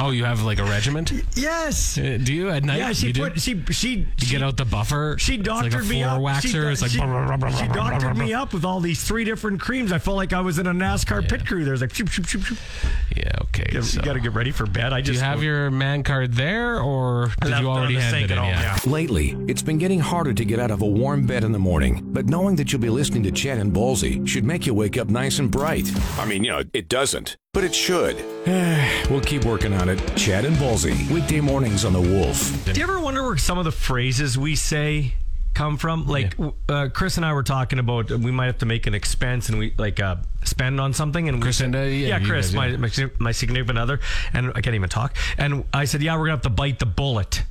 Oh, 0.00 0.10
you 0.10 0.24
have 0.24 0.42
like 0.42 0.58
a 0.58 0.64
regiment? 0.64 1.12
Yes. 1.36 1.98
Uh, 1.98 2.18
Do 2.22 2.32
you 2.32 2.48
at 2.48 2.64
night? 2.64 2.78
Yeah, 2.78 2.92
she 2.92 3.08
you 3.08 3.12
do? 3.12 3.28
put 3.28 3.40
she 3.40 3.62
she 3.70 3.90
You 3.96 4.06
she, 4.16 4.30
get 4.30 4.42
out 4.42 4.56
the 4.56 4.64
buffer. 4.64 5.16
She 5.18 5.36
doctored 5.36 5.74
like 5.74 5.84
me 5.84 6.02
up. 6.02 6.18
waxer. 6.20 6.40
She, 6.42 6.58
it's 6.58 6.80
like 6.80 6.90
she, 6.90 7.58
she 7.58 7.68
doctored 7.68 8.16
me 8.16 8.32
up 8.32 8.54
with 8.54 8.64
all 8.64 8.80
these 8.80 9.04
three 9.04 9.24
different 9.24 9.60
creams. 9.60 9.92
I 9.92 9.98
felt 9.98 10.16
like 10.16 10.32
I 10.32 10.40
was 10.40 10.58
in 10.58 10.66
a 10.66 10.72
NASCAR 10.72 11.28
pit 11.28 11.46
crew. 11.46 11.64
There's 11.66 11.82
like 11.82 11.92
shoop, 11.94 12.08
shoop, 12.08 12.26
shoop, 12.26 12.42
shoop. 12.42 12.58
Yeah, 13.16 13.30
okay. 13.42 13.66
You, 13.72 13.82
so- 13.82 14.00
got 14.02 14.14
to 14.14 14.20
get 14.20 14.32
ready 14.32 14.50
for 14.50 14.66
bed. 14.66 14.92
I 14.92 15.00
do 15.00 15.12
just 15.12 15.20
you 15.20 15.24
have 15.24 15.42
your 15.42 15.70
man 15.70 16.02
card 16.02 16.32
there, 16.32 16.80
or 16.80 17.30
did 17.40 17.50
left 17.50 17.62
you 17.62 17.68
already 17.68 17.94
the 17.94 18.00
hand 18.00 18.16
it 18.16 18.30
in? 18.30 18.32
at 18.32 18.38
home, 18.38 18.48
Yeah. 18.50 18.78
yeah. 18.84 18.90
Lately, 18.90 19.36
it's 19.48 19.62
been 19.62 19.78
getting 19.78 20.00
harder 20.00 20.32
to 20.32 20.44
get 20.44 20.58
out 20.58 20.70
of 20.70 20.82
a 20.82 20.86
warm 20.86 21.26
bed 21.26 21.44
in 21.44 21.52
the 21.52 21.58
morning, 21.58 22.00
but 22.12 22.26
knowing 22.26 22.56
that 22.56 22.72
you'll 22.72 22.82
be 22.82 22.90
listening 22.90 23.22
to 23.24 23.30
Chad 23.30 23.58
and 23.58 23.72
Ballsy 23.72 24.26
should 24.26 24.44
make 24.44 24.66
you 24.66 24.74
wake 24.74 24.96
up 24.98 25.08
nice 25.08 25.38
and 25.38 25.50
bright. 25.50 25.88
I 26.18 26.24
mean, 26.26 26.42
you 26.44 26.50
know, 26.50 26.62
it 26.72 26.88
doesn't, 26.88 27.36
but 27.52 27.62
it 27.64 27.74
should. 27.74 28.16
we'll 29.10 29.20
keep 29.20 29.44
working 29.44 29.72
on 29.74 29.88
it. 29.88 29.98
Chad 30.16 30.44
and 30.44 30.56
Ballsy, 30.56 31.08
weekday 31.10 31.40
mornings 31.40 31.84
on 31.84 31.92
the 31.92 32.00
Wolf. 32.00 32.64
Do 32.64 32.72
you 32.72 32.82
ever 32.82 33.00
wonder 33.00 33.22
where 33.22 33.36
some 33.36 33.58
of 33.58 33.64
the 33.64 33.72
phrases 33.72 34.36
we 34.36 34.56
say 34.56 35.14
come 35.54 35.76
from? 35.76 36.06
Like 36.06 36.34
uh, 36.68 36.88
Chris 36.92 37.16
and 37.16 37.24
I 37.24 37.32
were 37.32 37.42
talking 37.44 37.78
about, 37.78 38.10
uh, 38.10 38.18
we 38.18 38.30
might 38.32 38.46
have 38.46 38.58
to 38.58 38.66
make 38.66 38.86
an 38.86 38.94
expense 38.94 39.48
and 39.48 39.58
we 39.58 39.74
like 39.78 40.00
uh, 40.00 40.16
spend 40.44 40.80
on 40.80 40.92
something. 40.92 41.28
And 41.28 41.38
we 41.38 41.42
Chris 41.42 41.58
said- 41.58 41.66
and, 41.66 41.76
uh, 41.76 41.78
yeah, 41.80 42.18
yeah, 42.18 42.20
Chris, 42.20 42.52
guys, 42.52 42.72
yeah. 42.72 42.76
my, 42.78 42.88
my 42.88 43.10
my 43.18 43.32
significant 43.32 43.78
other, 43.78 44.00
and 44.32 44.52
I 44.54 44.60
can't 44.60 44.74
even 44.76 44.88
talk. 44.88 45.16
And 45.38 45.64
I 45.72 45.84
said, 45.84 46.02
yeah, 46.02 46.14
we're 46.16 46.24
gonna 46.26 46.32
have 46.32 46.42
to 46.42 46.50
bite 46.50 46.78
the 46.78 46.86
bullet. 46.86 47.42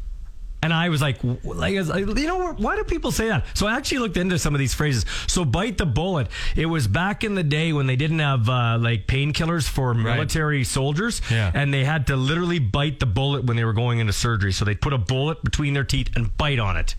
And 0.62 0.72
I 0.74 0.88
was 0.88 1.02
like, 1.02 1.18
like, 1.44 1.76
like, 1.76 2.08
you 2.18 2.26
know, 2.26 2.54
why 2.54 2.78
do 2.78 2.86
people 2.86 3.12
say 3.12 3.28
that? 3.28 3.46
So 3.54 3.68
I 3.68 3.76
actually 3.76 3.98
looked 3.98 4.16
into 4.16 4.40
some 4.40 4.56
of 4.56 4.60
these 4.60 4.74
phrases. 4.74 5.06
So 5.28 5.44
bite 5.44 5.78
the 5.78 5.86
bullet. 5.86 6.30
It 6.56 6.68
was 6.68 6.88
back 6.88 7.26
in 7.26 7.36
the 7.36 7.44
day 7.44 7.74
when 7.74 7.86
they 7.86 7.98
didn't 7.98 8.20
have 8.20 8.48
uh, 8.48 8.78
like 8.80 9.06
painkillers 9.06 9.68
for 9.68 9.94
military 9.94 10.64
soldiers, 10.64 11.22
Yeah. 11.30 11.52
and 11.54 11.74
they 11.74 11.84
had 11.84 12.08
to 12.08 12.16
literally 12.16 12.60
bite 12.60 13.02
the 13.02 13.06
bullet 13.06 13.44
when 13.44 13.58
they 13.58 13.66
were 13.66 13.74
going 13.74 14.00
into 14.00 14.14
surgery. 14.14 14.54
So 14.54 14.64
they 14.64 14.74
put 14.76 14.94
a 14.94 14.98
bullet 14.98 15.44
between 15.44 15.74
their 15.74 15.84
teeth 15.84 16.08
and 16.16 16.36
bite 16.38 16.60
on 16.60 16.78
it. 16.78 16.96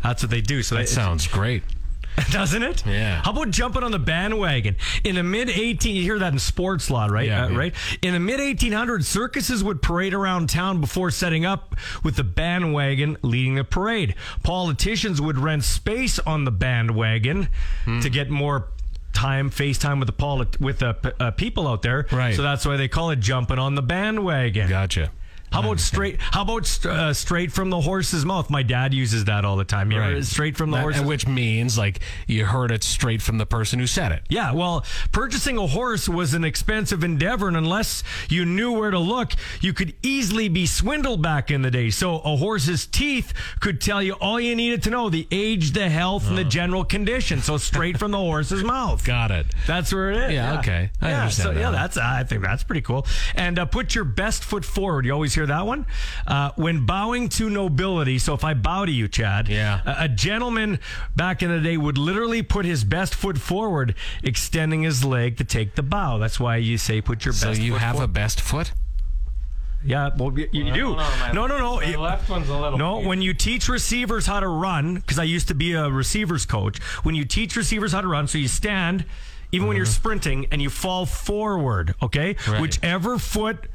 That's 0.00 0.22
what 0.22 0.30
they 0.30 0.40
do. 0.40 0.62
So 0.62 0.76
Hmm. 0.76 0.82
That 0.82 0.88
sounds 0.88 1.26
great. 1.26 1.64
doesn't 2.30 2.62
it? 2.62 2.84
Yeah. 2.86 3.22
How 3.24 3.30
about 3.32 3.50
jumping 3.50 3.82
on 3.82 3.90
the 3.90 3.98
bandwagon 3.98 4.76
in 5.04 5.14
the 5.16 5.22
mid 5.22 5.48
18? 5.48 5.96
You 5.96 6.02
hear 6.02 6.18
that 6.18 6.32
in 6.32 6.38
sports 6.38 6.90
law, 6.90 7.06
right? 7.06 7.26
Yeah, 7.26 7.44
Uh, 7.44 7.48
yeah. 7.48 7.56
Right. 7.58 7.74
In 8.02 8.12
the 8.14 8.20
mid 8.20 8.40
1800s, 8.40 9.04
circuses 9.04 9.62
would 9.64 9.80
parade 9.82 10.14
around 10.14 10.48
town 10.50 10.80
before 10.80 11.10
setting 11.10 11.44
up, 11.44 11.74
with 12.02 12.16
the 12.16 12.24
bandwagon 12.24 13.16
leading 13.22 13.54
the 13.54 13.64
parade. 13.64 14.14
Politicians 14.42 15.20
would 15.20 15.38
rent 15.38 15.64
space 15.64 16.18
on 16.20 16.44
the 16.44 16.50
bandwagon 16.50 17.48
Hmm. 17.84 18.00
to 18.00 18.10
get 18.10 18.30
more. 18.30 18.68
Time, 19.14 19.50
FaceTime 19.50 19.98
with 19.98 20.06
the 20.06 20.12
polit- 20.14 20.58
with 20.58 20.78
the 20.78 20.96
uh, 21.20 21.30
people 21.32 21.68
out 21.68 21.82
there, 21.82 22.06
Right. 22.10 22.34
So 22.34 22.40
that's 22.42 22.64
why 22.64 22.78
they 22.78 22.88
call 22.88 23.10
it 23.10 23.20
jumping 23.20 23.58
on 23.58 23.74
the 23.74 23.82
bandwagon. 23.82 24.70
Gotcha. 24.70 25.10
How 25.52 25.60
about 25.60 25.80
straight? 25.90 26.20
How 26.20 26.42
about 26.42 26.66
st- 26.66 26.92
uh, 26.94 27.14
straight 27.14 27.52
from 27.52 27.70
the 27.70 27.80
horse's 27.80 28.24
mouth? 28.24 28.50
My 28.50 28.62
dad 28.62 28.94
uses 28.94 29.24
that 29.26 29.44
all 29.44 29.56
the 29.56 29.64
time. 29.64 29.90
You 29.92 29.98
Right. 30.00 30.24
straight 30.24 30.56
from 30.56 30.70
the 30.70 30.78
and 30.78 31.06
which 31.06 31.26
means 31.26 31.78
like 31.78 32.00
you 32.26 32.44
heard 32.44 32.70
it 32.70 32.82
straight 32.82 33.22
from 33.22 33.38
the 33.38 33.46
person 33.46 33.78
who 33.78 33.86
said 33.86 34.12
it. 34.12 34.22
Yeah, 34.28 34.52
well, 34.52 34.84
purchasing 35.12 35.58
a 35.58 35.66
horse 35.66 36.08
was 36.08 36.34
an 36.34 36.44
expensive 36.44 37.04
endeavor, 37.04 37.48
and 37.48 37.56
unless 37.56 38.02
you 38.28 38.44
knew 38.44 38.72
where 38.72 38.90
to 38.90 38.98
look, 38.98 39.32
you 39.60 39.72
could 39.72 39.94
easily 40.02 40.48
be 40.48 40.66
swindled 40.66 41.22
back 41.22 41.50
in 41.50 41.62
the 41.62 41.70
day. 41.70 41.90
So, 41.90 42.16
a 42.20 42.36
horse's 42.36 42.86
teeth 42.86 43.32
could 43.60 43.80
tell 43.80 44.02
you 44.02 44.14
all 44.14 44.40
you 44.40 44.54
needed 44.56 44.82
to 44.84 44.90
know 44.90 45.08
the 45.10 45.26
age, 45.30 45.72
the 45.72 45.88
health, 45.88 46.28
and 46.28 46.36
the 46.38 46.44
general 46.44 46.84
condition. 46.84 47.40
So, 47.42 47.56
straight 47.58 47.98
from 47.98 48.10
the 48.10 48.18
horse's 48.30 48.64
mouth. 48.64 49.04
Got 49.04 49.30
it. 49.30 49.46
That's 49.66 49.92
where 49.92 50.10
it 50.10 50.16
is. 50.30 50.32
Yeah, 50.32 50.58
okay. 50.58 50.90
I 51.00 51.10
yeah, 51.10 51.20
understand 51.22 51.48
so, 51.48 51.54
that 51.54 51.60
yeah, 51.60 51.70
that's 51.70 51.96
I 51.96 52.24
think 52.24 52.42
that's 52.42 52.64
pretty 52.64 52.82
cool. 52.82 53.06
And 53.34 53.58
uh, 53.58 53.66
put 53.66 53.94
your 53.94 54.04
best 54.04 54.44
foot 54.44 54.64
forward. 54.64 55.04
You 55.04 55.12
always 55.12 55.34
hear 55.34 55.41
that 55.46 55.66
one. 55.66 55.86
Uh, 56.26 56.50
when 56.56 56.86
bowing 56.86 57.28
to 57.30 57.48
nobility. 57.50 58.18
So 58.18 58.34
if 58.34 58.44
I 58.44 58.54
bow 58.54 58.84
to 58.84 58.92
you, 58.92 59.08
Chad, 59.08 59.48
Yeah. 59.48 59.80
a, 59.84 60.04
a 60.04 60.08
gentleman 60.08 60.78
back 61.16 61.42
in 61.42 61.50
the 61.50 61.60
day 61.60 61.76
would 61.76 61.98
literally 61.98 62.42
put 62.42 62.64
his 62.64 62.84
best 62.84 63.14
foot 63.14 63.38
forward, 63.38 63.94
extending 64.22 64.82
his 64.82 65.04
leg 65.04 65.36
to 65.38 65.44
take 65.44 65.74
the 65.74 65.82
bow. 65.82 66.18
That's 66.18 66.38
why 66.40 66.56
you 66.56 66.78
say 66.78 67.00
put 67.00 67.24
your 67.24 67.34
So 67.34 67.48
best. 67.48 67.58
So 67.58 67.64
you 67.64 67.72
foot 67.72 67.80
have 67.82 68.00
a 68.00 68.08
best 68.08 68.40
foot? 68.40 68.72
Yeah, 69.84 70.10
well, 70.16 70.32
you, 70.38 70.48
you 70.52 70.72
do. 70.72 70.94
no, 71.34 71.46
no, 71.46 71.58
no. 71.58 71.80
You- 71.82 71.98
one's 71.98 72.48
a 72.48 72.56
little. 72.56 72.78
no, 72.78 73.00
when 73.00 73.20
you 73.20 73.34
teach 73.34 73.68
receivers 73.68 74.26
how 74.26 74.38
to 74.38 74.46
run, 74.46 74.94
because 74.94 75.18
I 75.18 75.24
used 75.24 75.48
to 75.48 75.54
be 75.54 75.72
a 75.72 75.90
receivers 75.90 76.46
coach, 76.46 76.80
when 77.02 77.16
you 77.16 77.24
teach 77.24 77.56
receivers 77.56 77.92
how 77.92 78.00
to 78.00 78.06
run, 78.06 78.28
so 78.28 78.38
you 78.38 78.46
stand, 78.46 79.04
even 79.50 79.66
when 79.66 79.76
you're 79.76 79.84
sprinting, 79.84 80.46
and 80.52 80.62
you 80.62 80.70
fall 80.70 81.04
forward, 81.04 81.96
okay? 82.00 82.36
Right. 82.46 82.60
Whichever 82.62 83.18
foot 83.18 83.66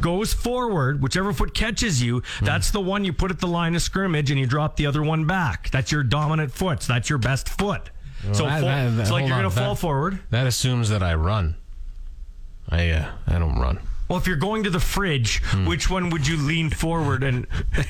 goes 0.00 0.32
forward, 0.34 1.02
whichever 1.02 1.32
foot 1.32 1.54
catches 1.54 2.02
you, 2.02 2.22
that's 2.42 2.70
the 2.70 2.80
one 2.80 3.04
you 3.04 3.12
put 3.12 3.30
at 3.30 3.40
the 3.40 3.46
line 3.46 3.74
of 3.74 3.82
scrimmage 3.82 4.30
and 4.30 4.38
you 4.40 4.46
drop 4.46 4.76
the 4.76 4.86
other 4.86 5.02
one 5.02 5.24
back. 5.26 5.70
That's 5.70 5.90
your 5.92 6.02
dominant 6.02 6.52
foot. 6.52 6.82
So 6.82 6.92
that's 6.92 7.08
your 7.08 7.18
best 7.18 7.48
foot. 7.48 7.90
so 8.32 8.44
that- 8.44 8.60
full- 8.60 8.68
that- 8.68 9.00
it's 9.00 9.10
like 9.10 9.26
you're 9.26 9.36
going 9.38 9.50
to 9.50 9.56
fall 9.56 9.74
forward. 9.74 10.18
That 10.30 10.46
assumes 10.46 10.88
that 10.90 11.02
I 11.02 11.14
run. 11.14 11.56
I 12.68 12.90
uh, 12.90 13.10
I 13.26 13.38
don't 13.38 13.58
run. 13.58 13.78
Well, 14.08 14.18
if 14.18 14.26
you're 14.26 14.36
going 14.36 14.64
to 14.64 14.70
the 14.70 14.80
fridge, 14.80 15.42
Hmm. 15.44 15.66
which 15.66 15.88
one 15.90 16.10
would 16.10 16.26
you 16.26 16.36
lean 16.38 16.70
forward 16.70 17.22
and. 17.22 17.46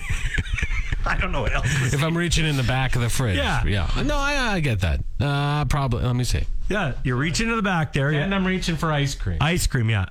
I 1.06 1.18
don't 1.18 1.32
know 1.32 1.42
what 1.42 1.52
else. 1.54 1.92
If 1.92 2.02
I'm 2.02 2.16
reaching 2.16 2.46
in 2.46 2.56
the 2.56 2.62
back 2.62 2.96
of 2.96 3.02
the 3.02 3.10
fridge. 3.10 3.36
Yeah. 3.36 3.62
Yeah. 3.64 3.90
No, 4.04 4.16
I, 4.16 4.54
I 4.54 4.60
get 4.60 4.80
that. 4.80 5.00
Uh, 5.20 5.64
probably. 5.66 6.02
Let 6.02 6.16
me 6.16 6.24
see. 6.24 6.44
Yeah, 6.70 6.94
you're 7.04 7.16
reaching 7.16 7.48
to 7.48 7.56
the 7.56 7.62
back 7.62 7.92
there. 7.92 8.08
And 8.08 8.30
Yeah. 8.30 8.36
I'm 8.36 8.46
reaching 8.46 8.76
for 8.76 8.90
ice 8.90 9.14
cream. 9.14 9.36
Ice 9.40 9.66
cream, 9.66 9.90
yeah. 9.90 10.06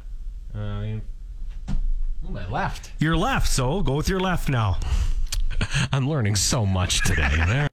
Uh, 0.56 1.00
ooh, 2.26 2.32
my 2.32 2.48
left. 2.50 2.92
Your 3.00 3.16
left, 3.18 3.48
so 3.48 3.82
go 3.82 3.96
with 3.96 4.10
your 4.10 4.20
left 4.20 4.50
now. 4.50 4.80
I'm 5.92 6.10
learning 6.10 6.36
so 6.36 6.66
much 6.66 7.02
today. 7.04 7.68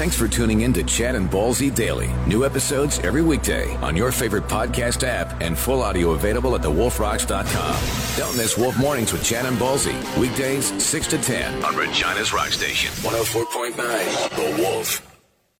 Thanks 0.00 0.16
for 0.16 0.28
tuning 0.28 0.62
in 0.62 0.72
to 0.74 0.82
Chad 0.84 1.14
and 1.14 1.28
Ballsy 1.28 1.74
Daily. 1.74 2.08
New 2.26 2.44
episodes 2.46 2.98
every 3.00 3.22
weekday 3.22 3.74
on 3.76 3.96
your 3.96 4.12
favorite 4.12 4.44
podcast 4.44 5.02
app 5.06 5.40
and 5.42 5.58
full 5.58 5.82
audio 5.82 6.12
available 6.12 6.54
at 6.54 6.62
thewolfrocks.com. 6.62 8.16
Don't 8.16 8.36
miss 8.36 8.56
Wolf 8.56 8.78
Mornings 8.78 9.12
with 9.12 9.24
Chad 9.24 9.46
and 9.46 9.56
Ballsy. 9.58 9.94
Weekdays 10.18 10.66
6 10.82 11.06
to 11.08 11.18
10 11.18 11.64
on 11.64 11.76
Regina's 11.76 12.32
Rock 12.32 12.48
Station. 12.48 12.90
104.9 13.02 13.76
The 13.76 14.62
Wolf. 14.62 15.09